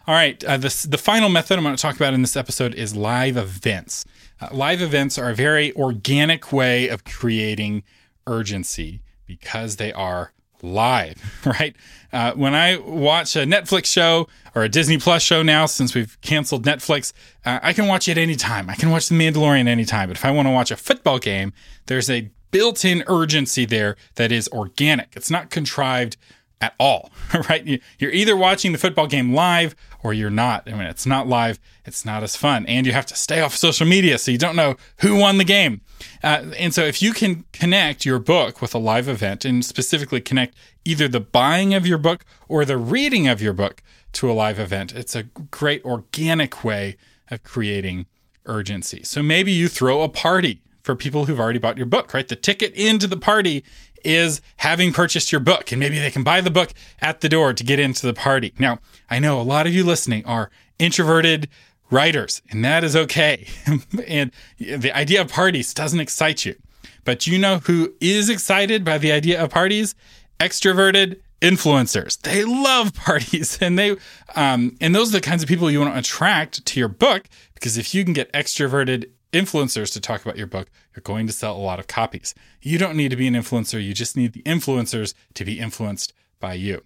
All 0.08 0.16
right, 0.16 0.44
uh, 0.44 0.58
the, 0.58 0.88
the 0.90 0.98
final 0.98 1.30
method 1.30 1.58
I'm 1.58 1.64
going 1.64 1.76
to 1.76 1.82
talk 1.82 1.96
about 1.96 2.16
in 2.16 2.22
this 2.22 2.36
episode 2.36 2.74
is 2.74 2.96
live 2.96 3.38
events. 3.38 4.06
Uh, 4.42 4.48
live 4.52 4.82
events 4.82 5.18
are 5.20 5.30
a 5.30 5.36
very 5.36 5.76
organic 5.76 6.52
way 6.52 6.88
of 6.88 7.04
creating 7.04 7.84
urgency 8.26 9.02
because 9.28 9.76
they 9.76 9.94
are 9.94 10.34
live, 10.62 11.42
right? 11.46 11.76
Uh, 12.12 12.34
when 12.34 12.56
I 12.56 12.78
watch 12.78 13.36
a 13.36 13.40
Netflix 13.40 13.86
show 13.86 14.28
or 14.56 14.64
a 14.64 14.70
Disney 14.70 14.98
Plus 14.98 15.22
show 15.22 15.44
now, 15.44 15.66
since 15.66 15.94
we've 15.94 16.20
canceled 16.22 16.66
Netflix, 16.66 17.14
uh, 17.46 17.60
I 17.62 17.74
can 17.74 17.88
watch 17.88 18.08
it 18.08 18.18
anytime. 18.18 18.70
I 18.70 18.76
can 18.76 18.90
watch 18.90 19.10
The 19.10 19.16
Mandalorian 19.16 19.68
anytime. 19.68 20.10
But 20.10 20.18
if 20.18 20.26
I 20.26 20.32
want 20.32 20.48
to 20.48 20.52
watch 20.52 20.72
a 20.72 20.78
football 20.78 21.20
game, 21.20 21.54
there's 21.86 22.10
a 22.10 22.30
built 22.52 22.84
in 22.84 23.04
urgency 23.08 23.66
there 23.66 23.96
that 24.16 24.32
is 24.32 24.48
organic. 24.50 25.10
It's 25.16 25.30
not 25.30 25.50
contrived 25.50 26.18
at 26.62 26.74
all, 26.80 27.12
right? 27.50 27.82
You're 28.00 28.12
either 28.12 28.36
watching 28.36 28.72
the 28.72 28.78
football 28.78 29.08
game 29.08 29.34
live 29.34 29.76
or 30.04 30.14
you're 30.14 30.30
not. 30.30 30.68
I 30.68 30.72
mean, 30.72 30.88
it's 30.88 31.06
not 31.06 31.28
live, 31.28 31.60
it's 31.86 32.06
not 32.06 32.24
as 32.24 32.36
fun. 32.36 32.66
And 32.66 32.86
you 32.86 32.94
have 32.94 33.06
to 33.08 33.16
stay 33.16 33.42
off 33.42 33.56
social 33.56 33.88
media 33.88 34.18
so 34.18 34.32
you 34.32 34.38
don't 34.38 34.56
know 34.56 34.76
who 35.00 35.16
won 35.16 35.38
the 35.38 35.44
game. 35.44 35.82
Uh, 36.24 36.52
and 36.58 36.74
so, 36.74 36.84
if 36.84 37.02
you 37.02 37.14
can 37.14 37.46
connect 37.54 38.06
your 38.06 38.20
book 38.20 38.62
with 38.62 38.74
a 38.74 38.78
live 38.78 39.08
event 39.08 39.46
and 39.46 39.64
specifically 39.64 40.22
connect 40.22 40.56
either 40.86 41.08
the 41.08 41.20
buying 41.20 41.74
of 41.74 41.86
your 41.86 41.98
book 41.98 42.26
or 42.48 42.66
the 42.66 42.78
reading 42.78 43.28
of 43.28 43.42
your 43.42 43.54
book 43.54 43.82
to 44.14 44.30
a 44.30 44.34
live 44.34 44.60
event, 44.60 44.94
it's 44.94 45.16
a 45.16 45.24
great 45.24 45.84
organic 45.86 46.64
way 46.64 46.98
of 47.30 47.44
creating 47.44 48.06
urgency. 48.46 49.04
So, 49.04 49.22
maybe 49.22 49.52
you 49.52 49.68
throw 49.68 50.02
a 50.02 50.10
party 50.10 50.62
for 50.84 50.96
people 50.96 51.26
who've 51.26 51.40
already 51.40 51.60
bought 51.60 51.78
your 51.78 51.86
book, 51.86 52.14
right? 52.14 52.28
The 52.28 52.36
ticket 52.36 52.74
into 52.74 53.08
the 53.08 53.18
party 53.18 53.64
is 54.04 54.42
having 54.58 54.94
purchased 54.94 55.32
your 55.32 55.42
book, 55.42 55.72
and 55.72 55.80
maybe 55.80 56.00
they 56.00 56.12
can 56.12 56.24
buy 56.24 56.42
the 56.42 56.50
book 56.50 56.74
at 57.02 57.22
the 57.22 57.30
door 57.30 57.54
to 57.54 57.64
get 57.64 57.80
into 57.80 58.06
the 58.06 58.14
party. 58.14 58.54
Now, 58.58 58.80
I 59.10 59.20
know 59.20 59.40
a 59.40 59.44
lot 59.44 59.68
of 59.68 59.74
you 59.74 59.84
listening 59.84 60.26
are 60.26 60.50
introverted 60.80 61.50
writers, 61.90 62.42
and 62.50 62.64
that 62.64 62.84
is 62.84 62.96
okay. 62.96 63.48
and 64.08 64.32
the 64.60 64.96
idea 64.96 65.22
of 65.22 65.30
parties 65.30 65.74
doesn't 65.74 66.00
excite 66.00 66.46
you. 66.46 66.56
But 67.04 67.28
you 67.28 67.40
know 67.40 67.60
who 67.60 67.94
is 68.00 68.30
excited 68.30 68.84
by 68.84 68.98
the 68.98 69.12
idea 69.12 69.44
of 69.44 69.50
parties? 69.50 69.96
Extroverted 70.40 71.20
influencers. 71.42 72.20
They 72.22 72.44
love 72.44 72.94
parties, 73.06 73.58
and 73.62 73.78
they 73.78 73.96
um, 74.36 74.78
and 74.82 74.94
those 74.94 75.10
are 75.10 75.18
the 75.18 75.22
kinds 75.22 75.44
of 75.44 75.50
people 75.50 75.70
you 75.72 75.80
want 75.80 75.94
to 75.94 76.00
attract 76.00 76.66
to 76.66 76.80
your 76.80 76.90
book 76.90 77.28
because 77.54 77.78
if 77.78 77.94
you 77.94 78.04
can 78.04 78.14
get 78.14 78.32
extroverted 78.34 79.10
influencers 79.34 79.94
to 79.94 80.02
talk 80.02 80.24
about 80.24 80.38
your 80.38 80.48
book, 80.48 80.70
you're 80.96 81.02
going 81.02 81.28
to 81.28 81.34
sell 81.34 81.56
a 81.56 81.60
lot 81.60 81.80
of 81.80 81.88
copies. 81.88 82.34
You 82.62 82.78
don't 82.78 82.96
need 82.96 83.10
to 83.10 83.16
be 83.16 83.28
an 83.28 83.36
influencer. 83.36 83.84
You 83.84 83.94
just 83.94 84.18
need 84.18 84.34
the 84.34 84.42
influencers 84.44 85.14
to 85.36 85.46
be 85.46 85.60
influenced 85.60 86.14
by 86.40 86.54
you. 86.54 86.84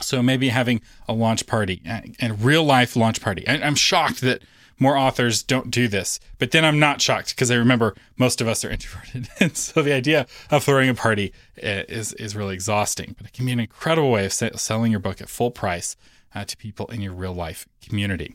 So 0.00 0.22
maybe 0.22 0.48
having 0.48 0.80
a 1.06 1.12
launch 1.12 1.46
party 1.46 1.82
and 1.84 2.42
real 2.42 2.64
life 2.64 2.96
launch 2.96 3.20
party. 3.20 3.46
I'm 3.46 3.74
shocked 3.74 4.20
that 4.22 4.42
more 4.78 4.96
authors 4.96 5.42
don't 5.42 5.70
do 5.70 5.86
this, 5.86 6.18
but 6.38 6.50
then 6.50 6.64
I'm 6.64 6.78
not 6.78 7.00
shocked 7.00 7.30
because 7.30 7.50
I 7.50 7.54
remember 7.54 7.94
most 8.16 8.40
of 8.40 8.48
us 8.48 8.64
are 8.64 8.70
introverted. 8.72 9.28
and 9.38 9.56
so 9.56 9.80
the 9.82 9.92
idea 9.92 10.26
of 10.50 10.64
throwing 10.64 10.88
a 10.88 10.94
party 10.94 11.32
eh, 11.60 11.84
is, 11.88 12.12
is 12.14 12.34
really 12.34 12.54
exhausting, 12.54 13.14
but 13.16 13.26
it 13.26 13.32
can 13.32 13.46
be 13.46 13.52
an 13.52 13.60
incredible 13.60 14.10
way 14.10 14.26
of 14.26 14.32
selling 14.32 14.90
your 14.90 15.00
book 15.00 15.20
at 15.20 15.28
full 15.28 15.50
price 15.50 15.96
uh, 16.34 16.44
to 16.44 16.56
people 16.56 16.86
in 16.86 17.00
your 17.00 17.12
real 17.12 17.34
life 17.34 17.68
community. 17.80 18.34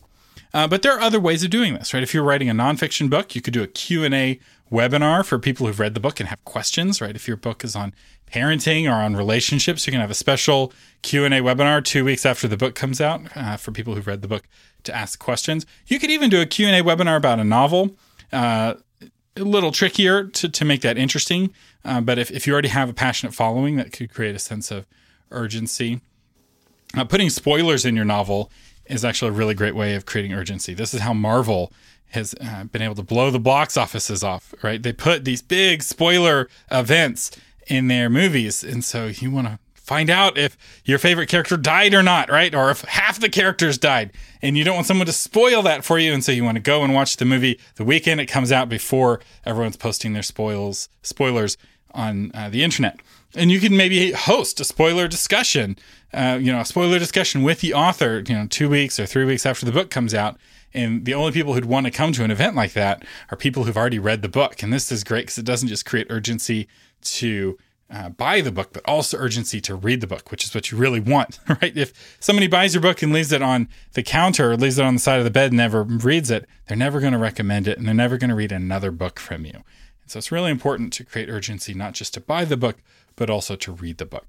Uh, 0.53 0.67
but 0.67 0.81
there 0.81 0.93
are 0.95 1.01
other 1.01 1.19
ways 1.19 1.43
of 1.43 1.49
doing 1.49 1.73
this, 1.73 1.93
right? 1.93 2.03
If 2.03 2.13
you're 2.13 2.23
writing 2.23 2.49
a 2.49 2.53
nonfiction 2.53 3.09
book, 3.09 3.35
you 3.35 3.41
could 3.41 3.53
do 3.53 3.63
a 3.63 3.67
Q&A 3.67 4.39
webinar 4.71 5.25
for 5.25 5.39
people 5.39 5.67
who've 5.67 5.79
read 5.79 5.93
the 5.93 5.99
book 5.99 6.19
and 6.19 6.29
have 6.29 6.43
questions, 6.45 7.01
right? 7.01 7.15
If 7.15 7.27
your 7.27 7.37
book 7.37 7.63
is 7.63 7.75
on 7.75 7.93
parenting 8.31 8.89
or 8.89 8.95
on 8.95 9.15
relationships, 9.15 9.87
you 9.87 9.91
can 9.91 10.01
have 10.01 10.11
a 10.11 10.15
special 10.15 10.73
Q&A 11.01 11.29
webinar 11.29 11.83
two 11.83 12.03
weeks 12.03 12.25
after 12.25 12.47
the 12.47 12.57
book 12.57 12.75
comes 12.75 12.99
out 12.99 13.21
uh, 13.35 13.57
for 13.57 13.71
people 13.71 13.95
who've 13.95 14.07
read 14.07 14.21
the 14.21 14.27
book 14.27 14.47
to 14.83 14.95
ask 14.95 15.19
questions. 15.19 15.65
You 15.87 15.99
could 15.99 16.11
even 16.11 16.29
do 16.29 16.41
a 16.41 16.45
Q&A 16.45 16.81
webinar 16.83 17.17
about 17.17 17.39
a 17.39 17.43
novel. 17.43 17.95
Uh, 18.31 18.75
a 19.35 19.43
little 19.43 19.71
trickier 19.71 20.23
to, 20.23 20.49
to 20.49 20.65
make 20.65 20.81
that 20.81 20.97
interesting, 20.97 21.53
uh, 21.85 22.01
but 22.01 22.17
if, 22.17 22.31
if 22.31 22.47
you 22.47 22.53
already 22.53 22.69
have 22.69 22.89
a 22.89 22.93
passionate 22.93 23.33
following, 23.33 23.75
that 23.75 23.93
could 23.93 24.11
create 24.11 24.35
a 24.35 24.39
sense 24.39 24.71
of 24.71 24.87
urgency. 25.31 26.01
Uh, 26.95 27.03
putting 27.03 27.29
spoilers 27.29 27.85
in 27.85 27.95
your 27.95 28.05
novel 28.05 28.51
is 28.87 29.05
actually 29.05 29.29
a 29.29 29.33
really 29.33 29.53
great 29.53 29.75
way 29.75 29.95
of 29.95 30.05
creating 30.05 30.33
urgency. 30.33 30.73
This 30.73 30.93
is 30.93 31.01
how 31.01 31.13
Marvel 31.13 31.71
has 32.09 32.33
uh, 32.41 32.63
been 32.65 32.81
able 32.81 32.95
to 32.95 33.03
blow 33.03 33.31
the 33.31 33.39
box 33.39 33.77
offices 33.77 34.23
off, 34.23 34.53
right? 34.63 34.81
They 34.81 34.93
put 34.93 35.25
these 35.25 35.41
big 35.41 35.83
spoiler 35.83 36.49
events 36.71 37.31
in 37.67 37.87
their 37.87 38.09
movies. 38.09 38.63
And 38.63 38.83
so 38.83 39.07
you 39.07 39.29
want 39.29 39.47
to 39.47 39.59
find 39.73 40.09
out 40.09 40.37
if 40.37 40.57
your 40.83 40.99
favorite 40.99 41.27
character 41.29 41.57
died 41.57 41.93
or 41.93 42.03
not, 42.03 42.29
right? 42.29 42.53
Or 42.53 42.69
if 42.69 42.81
half 42.81 43.19
the 43.19 43.29
characters 43.29 43.77
died. 43.77 44.11
And 44.41 44.57
you 44.57 44.63
don't 44.63 44.75
want 44.75 44.87
someone 44.87 45.07
to 45.07 45.13
spoil 45.13 45.61
that 45.63 45.83
for 45.85 45.97
you. 45.97 46.13
And 46.13 46.23
so 46.23 46.31
you 46.31 46.43
want 46.43 46.55
to 46.55 46.61
go 46.61 46.83
and 46.83 46.93
watch 46.93 47.17
the 47.17 47.25
movie 47.25 47.59
the 47.75 47.85
weekend 47.85 48.19
it 48.19 48.25
comes 48.27 48.51
out 48.51 48.69
before 48.69 49.21
everyone's 49.45 49.77
posting 49.77 50.13
their 50.13 50.23
spoils, 50.23 50.89
spoilers 51.03 51.57
on 51.93 52.31
uh, 52.33 52.49
the 52.49 52.63
internet 52.63 52.99
and 53.37 53.51
you 53.51 53.59
can 53.59 53.77
maybe 53.77 54.11
host 54.11 54.59
a 54.59 54.63
spoiler 54.63 55.07
discussion, 55.07 55.77
uh, 56.13 56.37
you 56.41 56.51
know, 56.51 56.59
a 56.59 56.65
spoiler 56.65 56.99
discussion 56.99 57.43
with 57.43 57.61
the 57.61 57.73
author, 57.73 58.23
you 58.27 58.35
know, 58.35 58.47
two 58.47 58.69
weeks 58.69 58.99
or 58.99 59.05
three 59.05 59.25
weeks 59.25 59.45
after 59.45 59.65
the 59.65 59.71
book 59.71 59.89
comes 59.89 60.13
out. 60.13 60.37
And 60.73 61.05
the 61.05 61.13
only 61.13 61.31
people 61.31 61.53
who'd 61.53 61.65
want 61.65 61.85
to 61.85 61.91
come 61.91 62.11
to 62.13 62.23
an 62.23 62.31
event 62.31 62.55
like 62.55 62.73
that 62.73 63.05
are 63.31 63.37
people 63.37 63.63
who've 63.63 63.77
already 63.77 63.99
read 63.99 64.21
the 64.21 64.29
book. 64.29 64.61
And 64.61 64.73
this 64.73 64.91
is 64.91 65.03
great 65.03 65.27
because 65.27 65.37
it 65.37 65.45
doesn't 65.45 65.69
just 65.69 65.85
create 65.85 66.07
urgency 66.09 66.67
to 67.01 67.57
uh, 67.89 68.09
buy 68.09 68.41
the 68.41 68.51
book, 68.51 68.73
but 68.73 68.83
also 68.85 69.17
urgency 69.17 69.61
to 69.61 69.75
read 69.75 70.01
the 70.01 70.07
book, 70.07 70.29
which 70.29 70.43
is 70.43 70.53
what 70.53 70.71
you 70.71 70.77
really 70.77 70.99
want, 70.99 71.39
right? 71.61 71.75
If 71.75 72.17
somebody 72.19 72.47
buys 72.47 72.73
your 72.73 72.81
book 72.81 73.01
and 73.01 73.13
leaves 73.13 73.31
it 73.31 73.41
on 73.41 73.69
the 73.93 74.03
counter 74.03 74.51
or 74.51 74.57
leaves 74.57 74.77
it 74.77 74.85
on 74.85 74.95
the 74.95 74.99
side 74.99 75.19
of 75.19 75.23
the 75.23 75.31
bed 75.31 75.51
and 75.51 75.57
never 75.57 75.83
reads 75.83 76.29
it, 76.29 76.45
they're 76.67 76.77
never 76.77 76.99
going 76.99 77.13
to 77.13 77.19
recommend 77.19 77.67
it 77.67 77.77
and 77.77 77.87
they're 77.87 77.93
never 77.93 78.17
going 78.17 78.29
to 78.29 78.35
read 78.35 78.51
another 78.51 78.91
book 78.91 79.19
from 79.19 79.45
you. 79.45 79.63
So 80.05 80.17
it's 80.17 80.31
really 80.31 80.51
important 80.51 80.93
to 80.93 81.03
create 81.03 81.29
urgency, 81.29 81.73
not 81.73 81.93
just 81.93 82.13
to 82.13 82.21
buy 82.21 82.45
the 82.45 82.57
book, 82.57 82.77
but 83.17 83.29
also 83.29 83.57
to 83.57 83.73
read 83.73 83.97
the 83.97 84.05
book. 84.05 84.27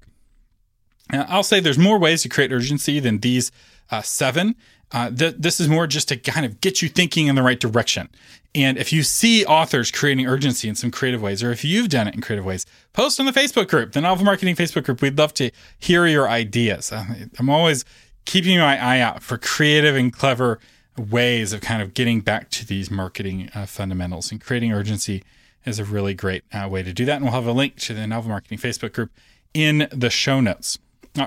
Now, 1.11 1.25
I'll 1.29 1.43
say 1.43 1.61
there's 1.61 1.77
more 1.77 1.97
ways 1.97 2.21
to 2.23 2.29
create 2.29 2.51
urgency 2.51 2.99
than 2.99 3.19
these 3.19 3.51
uh, 3.89 4.01
seven. 4.01 4.55
Uh, 4.91 5.09
th- 5.09 5.35
this 5.37 5.59
is 5.59 5.69
more 5.69 5.87
just 5.87 6.09
to 6.09 6.17
kind 6.17 6.45
of 6.45 6.59
get 6.59 6.81
you 6.81 6.89
thinking 6.89 7.27
in 7.27 7.35
the 7.35 7.43
right 7.43 7.59
direction. 7.59 8.09
And 8.53 8.77
if 8.77 8.91
you 8.91 9.03
see 9.03 9.45
authors 9.45 9.91
creating 9.91 10.25
urgency 10.25 10.67
in 10.67 10.75
some 10.75 10.91
creative 10.91 11.21
ways, 11.21 11.43
or 11.43 11.51
if 11.51 11.63
you've 11.63 11.89
done 11.89 12.07
it 12.07 12.15
in 12.15 12.21
creative 12.21 12.45
ways, 12.45 12.65
post 12.93 13.19
on 13.19 13.25
the 13.25 13.31
Facebook 13.31 13.69
group, 13.69 13.93
the 13.93 14.01
Novel 14.01 14.25
Marketing 14.25 14.55
Facebook 14.55 14.83
group. 14.85 15.01
We'd 15.01 15.17
love 15.17 15.33
to 15.35 15.51
hear 15.77 16.07
your 16.07 16.27
ideas. 16.27 16.91
Uh, 16.91 17.05
I'm 17.37 17.49
always 17.49 17.85
keeping 18.25 18.57
my 18.57 18.83
eye 18.83 18.99
out 18.99 19.21
for 19.21 19.37
creative 19.37 19.95
and 19.95 20.11
clever 20.11 20.59
ways 20.97 21.53
of 21.53 21.61
kind 21.61 21.81
of 21.81 21.93
getting 21.93 22.21
back 22.21 22.49
to 22.49 22.65
these 22.65 22.91
marketing 22.91 23.49
uh, 23.53 23.65
fundamentals 23.65 24.31
and 24.31 24.41
creating 24.41 24.73
urgency 24.73 25.23
is 25.65 25.79
a 25.79 25.85
really 25.85 26.13
great 26.13 26.43
uh, 26.53 26.67
way 26.69 26.83
to 26.83 26.93
do 26.93 27.05
that. 27.05 27.17
And 27.17 27.25
we'll 27.25 27.33
have 27.33 27.45
a 27.45 27.51
link 27.51 27.77
to 27.77 27.93
the 27.93 28.07
Novel 28.07 28.29
Marketing 28.29 28.57
Facebook 28.57 28.93
group 28.93 29.11
in 29.53 29.87
the 29.91 30.09
show 30.09 30.41
notes. 30.41 30.77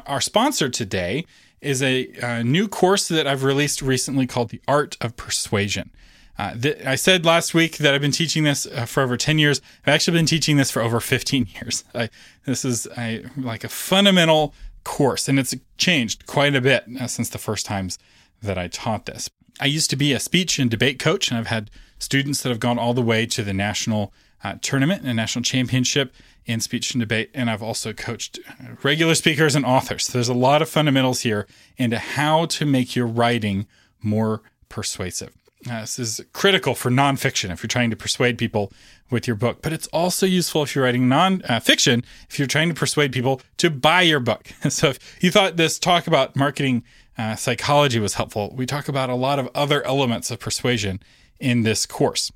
Our 0.06 0.20
sponsor 0.20 0.68
today 0.68 1.24
is 1.60 1.82
a, 1.82 2.08
a 2.22 2.26
uh, 2.26 2.42
new 2.42 2.68
course 2.68 3.08
that 3.08 3.26
I've 3.26 3.44
released 3.44 3.82
recently 3.82 4.26
called 4.26 4.50
The 4.50 4.60
Art 4.66 4.96
of 5.00 5.16
Persuasion. 5.16 5.90
Uh, 6.38 6.54
th- 6.54 6.84
I 6.84 6.94
said 6.94 7.24
last 7.24 7.54
week 7.54 7.78
that 7.78 7.94
I've 7.94 8.00
been 8.00 8.10
teaching 8.10 8.44
this 8.44 8.66
uh, 8.66 8.86
for 8.86 9.02
over 9.02 9.16
10 9.16 9.38
years. 9.38 9.60
I've 9.86 9.94
actually 9.94 10.18
been 10.18 10.26
teaching 10.26 10.56
this 10.56 10.70
for 10.70 10.82
over 10.82 10.98
15 10.98 11.46
years. 11.54 11.84
I, 11.94 12.08
this 12.46 12.64
is 12.64 12.86
a, 12.96 13.24
like 13.36 13.64
a 13.64 13.68
fundamental 13.68 14.54
course. 14.84 15.28
And 15.28 15.38
it's 15.38 15.54
changed 15.78 16.26
quite 16.26 16.54
a 16.54 16.60
bit 16.60 16.84
uh, 17.00 17.06
since 17.06 17.28
the 17.28 17.38
first 17.38 17.66
times 17.66 17.98
that 18.42 18.58
I 18.58 18.68
taught 18.68 19.06
this. 19.06 19.30
I 19.62 19.66
used 19.66 19.90
to 19.90 19.96
be 19.96 20.12
a 20.12 20.18
speech 20.18 20.58
and 20.58 20.68
debate 20.68 20.98
coach, 20.98 21.30
and 21.30 21.38
I've 21.38 21.46
had 21.46 21.70
students 22.00 22.42
that 22.42 22.48
have 22.48 22.58
gone 22.58 22.80
all 22.80 22.94
the 22.94 23.00
way 23.00 23.26
to 23.26 23.44
the 23.44 23.52
national 23.52 24.12
uh, 24.42 24.56
tournament 24.60 25.04
and 25.04 25.14
national 25.14 25.44
championship 25.44 26.12
in 26.44 26.58
speech 26.58 26.92
and 26.94 27.00
debate. 27.00 27.30
And 27.32 27.48
I've 27.48 27.62
also 27.62 27.92
coached 27.92 28.40
regular 28.82 29.14
speakers 29.14 29.54
and 29.54 29.64
authors. 29.64 30.06
So 30.06 30.14
there's 30.14 30.28
a 30.28 30.34
lot 30.34 30.62
of 30.62 30.68
fundamentals 30.68 31.20
here 31.20 31.46
into 31.76 32.00
how 32.00 32.46
to 32.46 32.66
make 32.66 32.96
your 32.96 33.06
writing 33.06 33.68
more 34.02 34.42
persuasive. 34.68 35.32
Uh, 35.70 35.82
this 35.82 35.96
is 35.96 36.20
critical 36.32 36.74
for 36.74 36.90
nonfiction 36.90 37.52
if 37.52 37.62
you're 37.62 37.68
trying 37.68 37.90
to 37.90 37.96
persuade 37.96 38.36
people 38.38 38.72
with 39.10 39.28
your 39.28 39.36
book, 39.36 39.62
but 39.62 39.72
it's 39.72 39.86
also 39.88 40.26
useful 40.26 40.64
if 40.64 40.74
you're 40.74 40.82
writing 40.82 41.02
nonfiction 41.02 41.98
uh, 41.98 42.06
if 42.28 42.36
you're 42.36 42.48
trying 42.48 42.68
to 42.68 42.74
persuade 42.74 43.12
people 43.12 43.40
to 43.58 43.70
buy 43.70 44.02
your 44.02 44.18
book. 44.18 44.48
so 44.68 44.88
if 44.88 45.22
you 45.22 45.30
thought 45.30 45.56
this 45.56 45.78
talk 45.78 46.08
about 46.08 46.34
marketing 46.34 46.82
uh, 47.18 47.36
psychology 47.36 47.98
was 47.98 48.14
helpful, 48.14 48.52
we 48.56 48.66
talk 48.66 48.88
about 48.88 49.10
a 49.10 49.14
lot 49.14 49.38
of 49.38 49.48
other 49.54 49.84
elements 49.86 50.30
of 50.30 50.38
persuasion 50.38 51.00
in 51.38 51.62
this 51.62 51.86
course. 51.86 52.32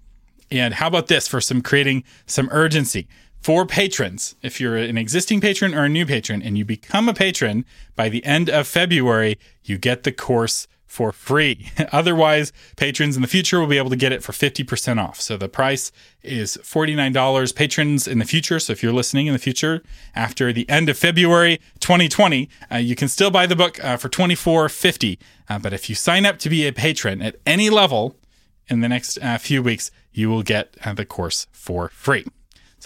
And 0.51 0.75
how 0.75 0.89
about 0.89 1.09
this 1.09 1.27
for 1.27 1.41
some 1.41 1.63
creating 1.63 2.05
some 2.27 2.49
urgency? 2.53 3.09
For 3.41 3.65
patrons, 3.65 4.35
if 4.43 4.61
you're 4.61 4.77
an 4.77 4.99
existing 4.99 5.41
patron 5.41 5.75
or 5.75 5.85
a 5.85 5.89
new 5.89 6.05
patron 6.05 6.43
and 6.43 6.59
you 6.59 6.65
become 6.65 7.09
a 7.09 7.15
patron 7.15 7.65
by 7.95 8.09
the 8.09 8.25
end 8.25 8.51
of 8.51 8.67
February, 8.67 9.39
you 9.65 9.79
get 9.79 10.03
the 10.03 10.13
course 10.13 10.67
for 10.87 11.13
free. 11.13 11.71
Otherwise, 11.93 12.53
patrons 12.77 13.17
in 13.17 13.23
the 13.23 13.29
future 13.29 13.61
will 13.61 13.67
be 13.67 13.79
able 13.79 13.91
to 13.91 13.97
get 13.97 14.13
it 14.13 14.23
for 14.23 14.33
50% 14.33 15.03
off. 15.03 15.21
So 15.21 15.37
the 15.37 15.49
price 15.49 15.93
is 16.23 16.57
$49 16.63 17.55
patrons 17.55 18.09
in 18.09 18.19
the 18.19 18.25
future. 18.25 18.59
So 18.59 18.73
if 18.73 18.83
you're 18.83 18.93
listening 18.93 19.27
in 19.27 19.33
the 19.33 19.39
future 19.39 19.83
after 20.15 20.53
the 20.53 20.69
end 20.69 20.89
of 20.89 20.97
February 20.97 21.61
2020, 21.81 22.49
uh, 22.71 22.77
you 22.77 22.95
can 22.95 23.09
still 23.09 23.31
buy 23.31 23.47
the 23.47 23.57
book 23.57 23.83
uh, 23.85 23.97
for 23.97 24.09
$24.50. 24.09 25.19
Uh, 25.49 25.59
but 25.59 25.73
if 25.73 25.89
you 25.89 25.95
sign 25.95 26.25
up 26.25 26.39
to 26.39 26.49
be 26.49 26.67
a 26.67 26.73
patron 26.73 27.21
at 27.21 27.37
any 27.45 27.69
level 27.69 28.17
in 28.69 28.81
the 28.81 28.89
next 28.89 29.19
uh, 29.19 29.39
few 29.39 29.63
weeks, 29.63 29.91
you 30.13 30.31
will 30.31 30.43
get 30.43 30.77
uh, 30.85 30.95
the 30.95 31.05
course 31.05 31.47
for 31.53 31.89
free. 31.91 32.25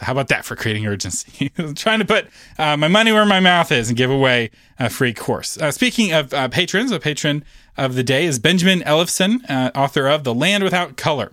So 0.01 0.07
how 0.07 0.13
about 0.13 0.29
that 0.29 0.47
for 0.47 0.57
creating 0.57 0.87
urgency? 0.87 1.51
trying 1.75 1.99
to 1.99 2.07
put 2.07 2.29
uh, 2.59 2.75
my 2.79 2.89
money 2.89 3.13
where 3.13 3.27
my 3.27 3.39
mouth 3.39 3.71
is 3.71 3.89
and 3.89 3.99
give 3.99 4.11
away 4.11 4.51
a 4.79 4.89
free 4.89 5.13
course. 5.13 5.59
Uh, 5.59 5.71
speaking 5.71 6.11
of 6.11 6.33
uh, 6.33 6.49
patrons, 6.49 6.91
a 6.91 6.99
patron 6.99 7.45
of 7.77 7.95
the 7.95 8.03
day 8.03 8.25
is 8.25 8.39
Benjamin 8.39 8.81
Ellefson, 8.81 9.49
uh, 9.51 9.71
author 9.75 10.09
of 10.09 10.25
The 10.25 10.33
Land 10.35 10.65
Without 10.65 10.97
Color. 10.97 11.33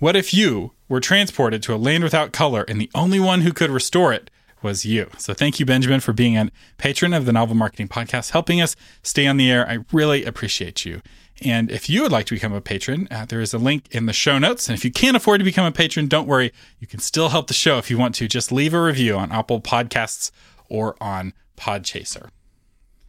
What 0.00 0.16
if 0.16 0.34
you 0.34 0.72
were 0.86 1.00
transported 1.00 1.62
to 1.62 1.74
a 1.74 1.76
land 1.76 2.04
without 2.04 2.30
color 2.30 2.66
and 2.68 2.78
the 2.78 2.90
only 2.94 3.18
one 3.18 3.40
who 3.40 3.54
could 3.54 3.70
restore 3.70 4.12
it 4.12 4.30
was 4.60 4.84
you? 4.84 5.08
So 5.16 5.32
thank 5.32 5.58
you, 5.58 5.64
Benjamin, 5.64 6.00
for 6.00 6.12
being 6.12 6.36
a 6.36 6.50
patron 6.76 7.14
of 7.14 7.24
the 7.24 7.32
Novel 7.32 7.56
Marketing 7.56 7.88
Podcast, 7.88 8.32
helping 8.32 8.60
us 8.60 8.76
stay 9.02 9.26
on 9.26 9.38
the 9.38 9.50
air. 9.50 9.66
I 9.66 9.78
really 9.92 10.26
appreciate 10.26 10.84
you. 10.84 11.00
And 11.42 11.70
if 11.70 11.90
you 11.90 12.02
would 12.02 12.12
like 12.12 12.26
to 12.26 12.34
become 12.34 12.52
a 12.52 12.60
patron, 12.60 13.08
uh, 13.10 13.26
there 13.26 13.40
is 13.40 13.52
a 13.52 13.58
link 13.58 13.88
in 13.90 14.06
the 14.06 14.12
show 14.12 14.38
notes. 14.38 14.68
And 14.68 14.76
if 14.78 14.84
you 14.84 14.92
can't 14.92 15.16
afford 15.16 15.40
to 15.40 15.44
become 15.44 15.66
a 15.66 15.72
patron, 15.72 16.06
don't 16.06 16.28
worry. 16.28 16.52
You 16.78 16.86
can 16.86 17.00
still 17.00 17.30
help 17.30 17.48
the 17.48 17.54
show 17.54 17.78
if 17.78 17.90
you 17.90 17.98
want 17.98 18.14
to. 18.16 18.28
Just 18.28 18.52
leave 18.52 18.72
a 18.72 18.80
review 18.80 19.16
on 19.16 19.32
Apple 19.32 19.60
Podcasts 19.60 20.30
or 20.68 20.96
on 21.00 21.32
Podchaser. 21.56 22.28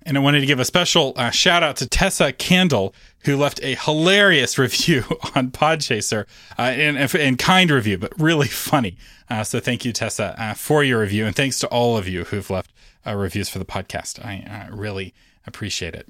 And 0.07 0.17
I 0.17 0.21
wanted 0.21 0.41
to 0.41 0.45
give 0.45 0.59
a 0.59 0.65
special 0.65 1.13
uh, 1.15 1.31
shout 1.31 1.63
out 1.63 1.77
to 1.77 1.87
Tessa 1.87 2.31
Candle, 2.31 2.93
who 3.23 3.37
left 3.37 3.59
a 3.63 3.75
hilarious 3.75 4.57
review 4.59 5.03
on 5.35 5.49
Podchaser, 5.49 6.25
uh, 6.59 6.61
and, 6.61 6.97
and 7.15 7.39
kind 7.39 7.71
review, 7.71 7.97
but 7.97 8.13
really 8.19 8.47
funny. 8.47 8.97
Uh, 9.29 9.43
so 9.43 9.59
thank 9.59 9.83
you, 9.83 9.91
Tessa, 9.91 10.35
uh, 10.37 10.53
for 10.53 10.83
your 10.83 11.01
review. 11.01 11.25
And 11.25 11.35
thanks 11.35 11.59
to 11.59 11.67
all 11.67 11.97
of 11.97 12.07
you 12.07 12.25
who've 12.25 12.49
left 12.49 12.71
uh, 13.05 13.15
reviews 13.15 13.49
for 13.49 13.59
the 13.59 13.65
podcast. 13.65 14.23
I 14.23 14.67
uh, 14.69 14.75
really 14.75 15.13
appreciate 15.47 15.95
it. 15.95 16.07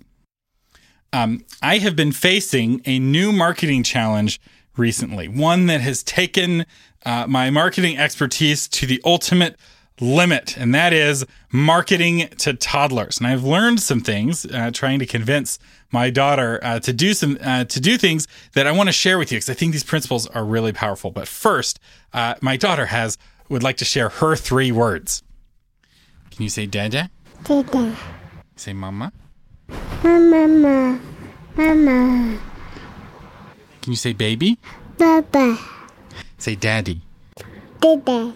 Um, 1.14 1.46
I 1.62 1.78
have 1.78 1.96
been 1.96 2.12
facing 2.12 2.82
a 2.86 3.00
new 3.00 3.32
marketing 3.32 3.84
challenge 3.84 4.40
recently, 4.78 5.28
one 5.28 5.68
that 5.68 5.82
has 5.82 6.04
taken 6.04 6.66
uh, 7.06 7.26
my 7.28 7.50
marketing 7.50 7.98
expertise 7.98 8.68
to 8.68 8.86
the 8.86 9.02
ultimate 9.06 9.56
limit, 10.02 10.58
and 10.58 10.76
that 10.76 10.92
is 10.92 11.26
marketing 11.52 12.28
to 12.38 12.54
toddlers. 12.54 13.18
And 13.18 13.28
I've 13.28 13.44
learned 13.44 13.80
some 13.80 14.02
things 14.02 14.46
uh, 14.46 14.72
trying 14.74 15.00
to 15.00 15.06
convince 15.06 15.58
my 15.92 16.10
daughter 16.10 16.60
uh, 16.62 16.80
to 16.80 16.92
do 16.92 17.14
some 17.14 17.38
uh, 17.42 17.64
to 17.66 17.80
do 17.80 17.98
things 17.98 18.28
that 18.54 18.68
I 18.68 18.72
want 18.72 18.90
to 18.90 18.94
share 18.94 19.18
with 19.18 19.32
you 19.32 19.38
because 19.38 19.50
I 19.50 19.54
think 19.54 19.72
these 19.72 19.84
principles 19.84 20.28
are 20.28 20.44
really 20.44 20.74
powerful. 20.74 21.12
But 21.12 21.28
first, 21.28 21.80
uh, 22.14 22.36
my 22.42 22.58
daughter 22.58 22.88
has 22.88 23.18
would 23.48 23.64
like 23.64 23.78
to 23.78 23.86
share 23.86 24.10
her 24.10 24.36
three 24.36 24.72
words. 24.72 25.24
Can 26.32 26.44
you 26.44 26.50
say 26.50 26.66
dada? 26.66 27.10
Dada. 27.44 27.96
Say 28.56 28.74
mama. 28.74 29.14
Mama. 30.04 31.00
Mama. 31.56 32.40
Can 33.82 33.92
you 33.92 33.96
say 33.96 34.14
baby? 34.14 34.58
Baba. 34.98 35.58
Say 36.38 36.56
daddy. 36.56 37.02
Dada. 37.80 38.34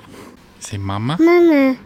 Say 0.60 0.78
mama. 0.78 1.18
Mama. 1.20 1.78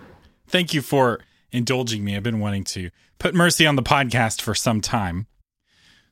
Thank 0.48 0.74
you 0.74 0.82
for 0.82 1.22
indulging 1.52 2.04
me. 2.04 2.16
I've 2.16 2.24
been 2.24 2.40
wanting 2.40 2.64
to 2.66 2.90
put 3.20 3.34
Mercy 3.34 3.66
on 3.66 3.76
the 3.76 3.84
podcast 3.84 4.42
for 4.42 4.54
some 4.54 4.82
time. 4.82 5.28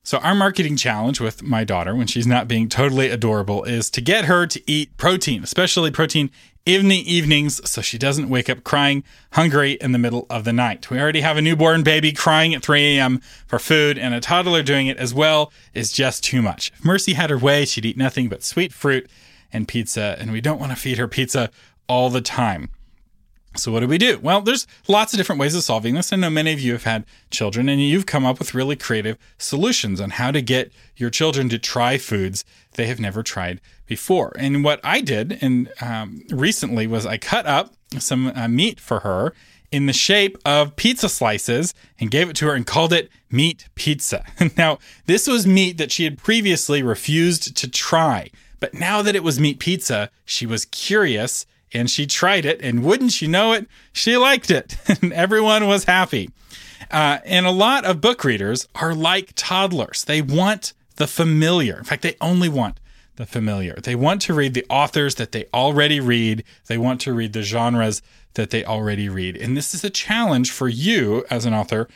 So, 0.03 0.17
our 0.17 0.33
marketing 0.33 0.77
challenge 0.77 1.19
with 1.19 1.43
my 1.43 1.63
daughter 1.63 1.95
when 1.95 2.07
she's 2.07 2.25
not 2.25 2.47
being 2.47 2.69
totally 2.69 3.09
adorable 3.09 3.63
is 3.65 3.91
to 3.91 4.01
get 4.01 4.25
her 4.25 4.47
to 4.47 4.61
eat 4.65 4.97
protein, 4.97 5.43
especially 5.43 5.91
protein 5.91 6.31
in 6.65 6.87
the 6.87 7.13
evenings 7.13 7.61
so 7.69 7.81
she 7.81 7.99
doesn't 7.99 8.27
wake 8.27 8.49
up 8.49 8.63
crying 8.63 9.03
hungry 9.33 9.73
in 9.73 9.91
the 9.91 9.99
middle 9.99 10.25
of 10.27 10.43
the 10.43 10.53
night. 10.53 10.89
We 10.89 10.99
already 10.99 11.21
have 11.21 11.37
a 11.37 11.41
newborn 11.41 11.83
baby 11.83 12.11
crying 12.11 12.55
at 12.55 12.63
3 12.63 12.97
a.m. 12.97 13.21
for 13.45 13.59
food, 13.59 13.99
and 13.99 14.15
a 14.15 14.19
toddler 14.19 14.63
doing 14.63 14.87
it 14.87 14.97
as 14.97 15.13
well 15.13 15.53
is 15.75 15.91
just 15.91 16.23
too 16.23 16.41
much. 16.41 16.71
If 16.75 16.83
Mercy 16.83 17.13
had 17.13 17.29
her 17.29 17.37
way, 17.37 17.65
she'd 17.65 17.85
eat 17.85 17.97
nothing 17.97 18.27
but 18.27 18.43
sweet 18.43 18.73
fruit 18.73 19.07
and 19.53 19.67
pizza, 19.67 20.15
and 20.19 20.31
we 20.31 20.41
don't 20.41 20.59
want 20.59 20.71
to 20.71 20.77
feed 20.77 20.97
her 20.97 21.07
pizza 21.07 21.51
all 21.87 22.09
the 22.09 22.21
time. 22.21 22.69
So, 23.55 23.71
what 23.71 23.81
do 23.81 23.87
we 23.87 23.97
do? 23.97 24.17
Well, 24.19 24.41
there's 24.41 24.65
lots 24.87 25.13
of 25.13 25.17
different 25.17 25.41
ways 25.41 25.55
of 25.55 25.63
solving 25.63 25.95
this. 25.95 26.13
I 26.13 26.15
know 26.15 26.29
many 26.29 26.53
of 26.53 26.61
you 26.61 26.71
have 26.71 26.85
had 26.85 27.05
children 27.31 27.67
and 27.67 27.81
you've 27.81 28.05
come 28.05 28.25
up 28.25 28.39
with 28.39 28.53
really 28.53 28.77
creative 28.77 29.17
solutions 29.37 29.99
on 29.99 30.11
how 30.11 30.31
to 30.31 30.41
get 30.41 30.71
your 30.95 31.09
children 31.09 31.49
to 31.49 31.59
try 31.59 31.97
foods 31.97 32.45
they 32.75 32.87
have 32.87 32.99
never 32.99 33.23
tried 33.23 33.59
before. 33.87 34.33
And 34.37 34.63
what 34.63 34.79
I 34.85 35.01
did 35.01 35.37
and 35.41 35.69
um, 35.81 36.23
recently 36.29 36.87
was 36.87 37.05
I 37.05 37.17
cut 37.17 37.45
up 37.45 37.73
some 37.99 38.31
uh, 38.35 38.47
meat 38.47 38.79
for 38.79 39.01
her 39.01 39.33
in 39.69 39.85
the 39.85 39.93
shape 39.93 40.37
of 40.45 40.75
pizza 40.77 41.09
slices 41.09 41.73
and 41.99 42.09
gave 42.09 42.29
it 42.29 42.35
to 42.37 42.45
her 42.45 42.53
and 42.53 42.65
called 42.65 42.93
it 42.93 43.09
meat 43.29 43.67
pizza. 43.75 44.23
now, 44.57 44.79
this 45.07 45.27
was 45.27 45.45
meat 45.45 45.77
that 45.77 45.91
she 45.91 46.05
had 46.05 46.17
previously 46.17 46.81
refused 46.81 47.55
to 47.57 47.69
try. 47.69 48.29
But 48.61 48.73
now 48.73 49.01
that 49.01 49.15
it 49.15 49.23
was 49.23 49.39
meat 49.39 49.59
pizza, 49.59 50.09
she 50.23 50.45
was 50.45 50.65
curious 50.65 51.45
and 51.73 51.89
she 51.89 52.05
tried 52.05 52.45
it, 52.45 52.62
and 52.62 52.84
wouldn't 52.84 53.21
you 53.21 53.27
know 53.27 53.53
it, 53.53 53.67
she 53.93 54.17
liked 54.17 54.51
it, 54.51 54.77
and 55.01 55.13
everyone 55.13 55.67
was 55.67 55.86
happy. 55.86 56.29
Uh, 56.89 57.19
and 57.25 57.45
a 57.45 57.51
lot 57.51 57.86
of 57.86 58.01
book 58.01 58.23
readers 58.23 58.67
are 58.75 58.93
like 58.93 59.31
toddlers. 59.36 60.03
They 60.03 60.21
want 60.21 60.73
the 60.97 61.07
familiar. 61.07 61.77
In 61.77 61.84
fact, 61.84 62.01
they 62.01 62.15
only 62.19 62.49
want 62.49 62.79
the 63.15 63.25
familiar. 63.25 63.75
They 63.75 63.95
want 63.95 64.21
to 64.23 64.34
read 64.34 64.53
the 64.53 64.65
authors 64.69 65.15
that 65.15 65.31
they 65.31 65.45
already 65.53 65.99
read. 65.99 66.43
They 66.67 66.77
want 66.77 67.01
to 67.01 67.13
read 67.13 67.34
the 67.34 67.43
genres 67.43 68.01
that 68.34 68.49
they 68.49 68.65
already 68.65 69.10
read. 69.10 69.38
And 69.38 69.55
this 69.55 69.73
is 69.73 69.84
a 69.84 69.89
challenge 69.89 70.51
for 70.51 70.67
you 70.67 71.25
as 71.29 71.45
an 71.45 71.53
author 71.53 71.88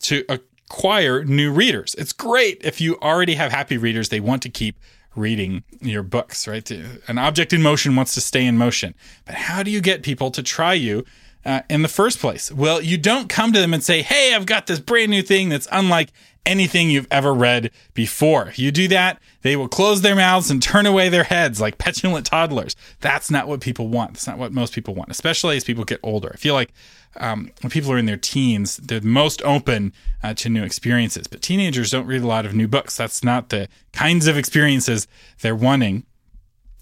to 0.00 0.24
acquire 0.28 1.24
new 1.24 1.52
readers. 1.52 1.94
It's 1.96 2.12
great 2.12 2.60
if 2.62 2.80
you 2.80 2.96
already 3.00 3.34
have 3.34 3.50
happy 3.52 3.76
readers 3.76 4.08
they 4.08 4.20
want 4.20 4.42
to 4.42 4.48
keep 4.48 4.78
reading 5.18 5.64
your 5.80 6.02
books, 6.02 6.46
right? 6.46 6.70
An 6.70 7.18
object 7.18 7.52
in 7.52 7.62
motion 7.62 7.96
wants 7.96 8.14
to 8.14 8.20
stay 8.20 8.44
in 8.44 8.56
motion. 8.56 8.94
But 9.24 9.34
how 9.34 9.62
do 9.62 9.70
you 9.70 9.80
get 9.80 10.02
people 10.02 10.30
to 10.30 10.42
try 10.42 10.74
you 10.74 11.04
uh, 11.44 11.62
in 11.68 11.82
the 11.82 11.88
first 11.88 12.18
place? 12.18 12.50
Well, 12.50 12.80
you 12.80 12.96
don't 12.96 13.28
come 13.28 13.52
to 13.52 13.60
them 13.60 13.74
and 13.74 13.82
say, 13.82 14.02
Hey, 14.02 14.34
I've 14.34 14.46
got 14.46 14.66
this 14.66 14.80
brand 14.80 15.10
new 15.10 15.22
thing 15.22 15.48
that's 15.48 15.68
unlike 15.70 16.12
anything 16.48 16.90
you've 16.90 17.06
ever 17.10 17.32
read 17.32 17.70
before. 17.94 18.52
You 18.56 18.72
do 18.72 18.88
that, 18.88 19.20
they 19.42 19.54
will 19.54 19.68
close 19.68 20.00
their 20.00 20.16
mouths 20.16 20.50
and 20.50 20.62
turn 20.62 20.86
away 20.86 21.08
their 21.08 21.24
heads 21.24 21.60
like 21.60 21.78
petulant 21.86 22.26
toddlers. 22.26 22.74
That's 23.00 23.30
not 23.30 23.46
what 23.46 23.60
people 23.60 23.88
want. 23.88 24.14
That's 24.14 24.26
not 24.26 24.38
what 24.38 24.52
most 24.52 24.72
people 24.72 24.94
want, 24.94 25.10
especially 25.10 25.56
as 25.56 25.64
people 25.64 25.84
get 25.84 26.00
older. 26.02 26.30
I 26.32 26.36
feel 26.36 26.54
like 26.54 26.72
um, 27.16 27.50
when 27.60 27.70
people 27.70 27.92
are 27.92 27.98
in 27.98 28.06
their 28.06 28.16
teens, 28.16 28.78
they're 28.78 29.00
most 29.00 29.42
open 29.42 29.92
uh, 30.22 30.34
to 30.34 30.48
new 30.48 30.64
experiences. 30.64 31.26
But 31.26 31.42
teenagers 31.42 31.90
don't 31.90 32.06
read 32.06 32.22
a 32.22 32.26
lot 32.26 32.46
of 32.46 32.54
new 32.54 32.66
books. 32.66 32.96
That's 32.96 33.22
not 33.22 33.50
the 33.50 33.68
kinds 33.92 34.26
of 34.26 34.36
experiences 34.36 35.06
they're 35.40 35.54
wanting. 35.54 36.04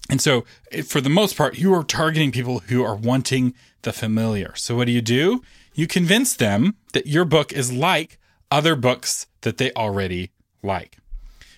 And 0.09 0.21
so, 0.21 0.45
for 0.85 1.01
the 1.01 1.09
most 1.09 1.35
part, 1.35 1.57
you 1.57 1.73
are 1.73 1.83
targeting 1.83 2.31
people 2.31 2.59
who 2.59 2.81
are 2.83 2.95
wanting 2.95 3.53
the 3.81 3.91
familiar. 3.91 4.53
So, 4.55 4.75
what 4.75 4.85
do 4.85 4.93
you 4.93 5.01
do? 5.01 5.41
You 5.73 5.85
convince 5.85 6.33
them 6.33 6.75
that 6.93 7.07
your 7.07 7.25
book 7.25 7.51
is 7.51 7.73
like 7.73 8.17
other 8.51 8.75
books 8.75 9.27
that 9.41 9.57
they 9.57 9.71
already 9.73 10.31
like. 10.63 10.97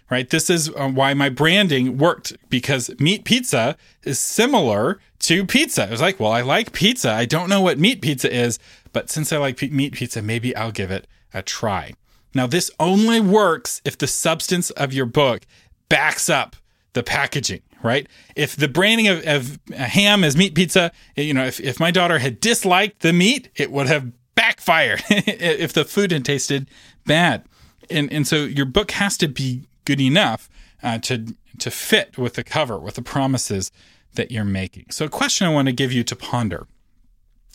Right? 0.10 0.30
This 0.30 0.50
is 0.50 0.70
uh, 0.70 0.90
why 0.90 1.14
my 1.14 1.30
branding 1.30 1.98
worked 1.98 2.34
because 2.50 2.90
meat 3.00 3.26
pizza 3.26 3.78
is 4.04 4.20
similar 4.20 5.00
to 5.20 5.46
pizza. 5.46 5.84
It 5.84 5.92
was 5.92 6.02
like, 6.02 6.20
well, 6.20 6.32
I 6.32 6.42
like 6.42 6.72
pizza. 6.72 7.12
I 7.12 7.26
don't 7.26 7.50
know 7.50 7.62
what 7.62 7.78
meat 7.78 8.02
pizza 8.02 8.34
is, 8.34 8.58
but 8.92 9.10
since 9.10 9.32
I 9.32 9.38
like 9.38 9.62
meat 9.62 9.94
pizza, 9.94 10.22
maybe 10.22 10.56
I'll 10.56 10.72
give 10.72 10.90
it 10.90 11.08
a 11.32 11.44
try. 11.44 11.94
Now, 12.34 12.48
this 12.48 12.72
only 12.80 13.20
works 13.20 13.82
if 13.86 13.98
the 13.98 14.08
substance 14.08 14.70
of 14.72 14.94
your 14.94 15.06
book 15.06 15.44
backs 15.90 16.30
up 16.30 16.56
the 16.94 17.04
packaging, 17.04 17.62
right? 17.84 18.08
If 18.36 18.56
the 18.56 18.68
branding 18.68 19.08
of, 19.08 19.26
of 19.28 19.60
ham 19.76 20.24
as 20.24 20.36
meat 20.36 20.56
pizza, 20.56 20.92
you 21.16 21.34
know, 21.34 21.46
if, 21.46 21.60
if 21.60 21.80
my 21.80 21.92
daughter 21.92 22.20
had 22.20 22.40
disliked 22.40 23.02
the 23.02 23.14
meat, 23.14 23.50
it 23.56 23.72
would 23.72 23.88
have 23.88 24.12
backfired 24.40 25.04
if 25.10 25.74
the 25.74 25.84
food 25.84 26.12
had 26.12 26.24
tasted 26.24 26.70
bad. 27.06 27.44
And, 27.90 28.12
and 28.14 28.26
so 28.26 28.46
your 28.46 28.66
book 28.66 28.92
has 28.92 29.18
to 29.18 29.28
be 29.28 29.64
good 29.84 30.00
enough 30.00 30.50
uh, 30.82 31.00
to, 31.00 31.36
to 31.58 31.70
fit 31.70 32.18
with 32.18 32.36
the 32.36 32.44
cover, 32.46 32.80
with 32.80 32.96
the 32.96 33.02
promises 33.02 33.70
that 34.14 34.32
you're 34.32 34.46
making. 34.46 34.86
So, 34.92 35.06
a 35.06 35.10
question 35.10 35.46
I 35.46 35.50
want 35.50 35.68
to 35.68 35.74
give 35.74 35.92
you 35.92 36.06
to 36.06 36.16
ponder 36.16 36.68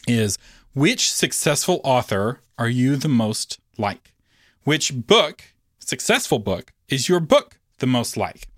is 0.06 0.36
which 0.74 1.10
successful 1.10 1.80
author 1.84 2.40
are 2.58 2.68
you 2.68 2.96
the 2.96 3.08
most 3.08 3.58
like? 3.78 4.12
Which 4.64 4.92
book, 4.94 5.42
successful 5.78 6.38
book, 6.38 6.72
is 6.88 7.08
your 7.08 7.20
book 7.20 7.58
the 7.78 7.86
most 7.86 8.16
like? 8.16 8.48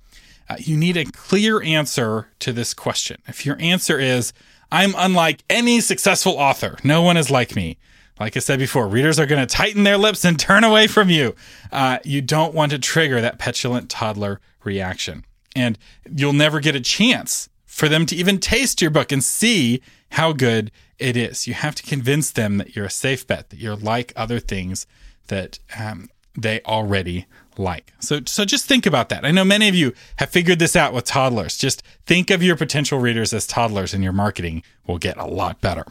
Uh, 0.48 0.56
you 0.58 0.76
need 0.76 0.96
a 0.96 1.04
clear 1.04 1.62
answer 1.62 2.28
to 2.40 2.52
this 2.52 2.74
question. 2.74 3.22
If 3.28 3.46
your 3.46 3.56
answer 3.60 4.00
is, 4.00 4.32
I'm 4.72 4.94
unlike 4.96 5.44
any 5.48 5.80
successful 5.80 6.32
author, 6.32 6.76
no 6.82 7.02
one 7.02 7.16
is 7.16 7.30
like 7.30 7.54
me. 7.54 7.78
Like 8.18 8.37
I 8.37 8.40
said 8.40 8.59
before, 8.59 8.88
readers 8.88 9.18
are 9.18 9.26
going 9.26 9.46
to 9.46 9.55
tighten 9.55 9.85
their 9.85 9.98
lips 9.98 10.24
and 10.24 10.38
turn 10.38 10.64
away 10.64 10.87
from 10.87 11.11
you. 11.11 11.35
Uh, 11.70 11.98
you 12.05 12.22
don't 12.22 12.55
want 12.55 12.72
to 12.72 12.79
trigger 12.79 13.20
that 13.20 13.38
petulant 13.38 13.90
toddler 13.90 14.40
reaction. 14.64 15.24
And 15.55 15.79
you'll 16.11 16.33
never 16.33 16.61
get 16.61 16.74
a 16.74 16.81
chance 16.81 17.48
for 17.64 17.88
them 17.88 18.07
to 18.07 18.16
even 18.16 18.38
taste 18.38 18.81
your 18.81 18.90
book 18.90 19.12
and 19.12 19.22
see 19.22 19.83
how 20.12 20.33
good 20.33 20.70
it 20.98 21.16
is. 21.16 21.46
You 21.46 21.55
have 21.55 21.74
to 21.74 21.83
convince 21.83 22.31
them 22.31 22.57
that 22.59 22.74
you're 22.74 22.87
a 22.87 22.90
safe 22.90 23.26
bet, 23.26 23.50
that 23.50 23.59
you're 23.59 23.76
like 23.76 24.12
other 24.16 24.40
things 24.40 24.87
that 25.29 25.59
um, 25.79 26.09
they 26.35 26.61
already 26.62 27.26
like. 27.59 27.92
So, 28.00 28.20
so 28.26 28.44
just 28.44 28.66
think 28.66 28.87
about 28.87 29.09
that. 29.11 29.24
I 29.24 29.31
know 29.31 29.44
many 29.44 29.68
of 29.68 29.74
you 29.74 29.92
have 30.16 30.31
figured 30.31 30.59
this 30.59 30.76
out 30.76 30.92
with 30.92 31.05
toddlers. 31.05 31.57
Just 31.57 31.83
think 32.07 32.31
of 32.31 32.42
your 32.42 32.57
potential 32.57 32.98
readers 32.98 33.33
as 33.33 33.46
toddlers, 33.46 33.94
and 33.94 34.02
your 34.02 34.12
marketing 34.12 34.62
will 34.87 34.98
get 34.98 35.16
a 35.16 35.26
lot 35.26 35.61
better. 35.61 35.85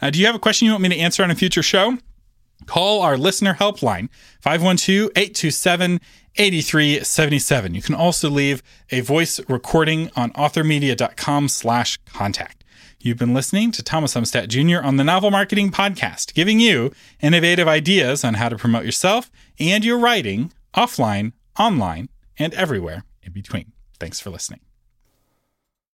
Uh, 0.00 0.10
do 0.10 0.18
you 0.18 0.26
have 0.26 0.34
a 0.34 0.38
question 0.40 0.66
you 0.66 0.72
want 0.72 0.82
me 0.82 0.88
to 0.90 0.98
answer 0.98 1.22
on 1.22 1.30
a 1.30 1.34
future 1.34 1.62
show? 1.62 1.98
Call 2.66 3.02
our 3.02 3.16
listener 3.16 3.54
helpline, 3.54 4.08
512 4.40 5.10
827 5.14 6.00
8377. 6.36 7.74
You 7.74 7.82
can 7.82 7.94
also 7.94 8.30
leave 8.30 8.62
a 8.90 9.00
voice 9.00 9.40
recording 9.48 10.10
on 10.16 10.32
authormedia.com 10.32 11.48
slash 11.48 11.98
contact. 12.06 12.64
You've 12.98 13.18
been 13.18 13.34
listening 13.34 13.70
to 13.72 13.82
Thomas 13.82 14.14
Umstattd 14.14 14.48
Jr. 14.48 14.84
on 14.84 14.96
the 14.96 15.04
Novel 15.04 15.30
Marketing 15.30 15.70
Podcast, 15.70 16.34
giving 16.34 16.58
you 16.58 16.92
innovative 17.20 17.68
ideas 17.68 18.24
on 18.24 18.34
how 18.34 18.48
to 18.48 18.56
promote 18.56 18.84
yourself 18.84 19.30
and 19.60 19.84
your 19.84 19.98
writing 19.98 20.52
offline, 20.74 21.32
online, 21.58 22.08
and 22.38 22.52
everywhere 22.54 23.04
in 23.22 23.32
between. 23.32 23.72
Thanks 23.98 24.18
for 24.20 24.30
listening. 24.30 24.65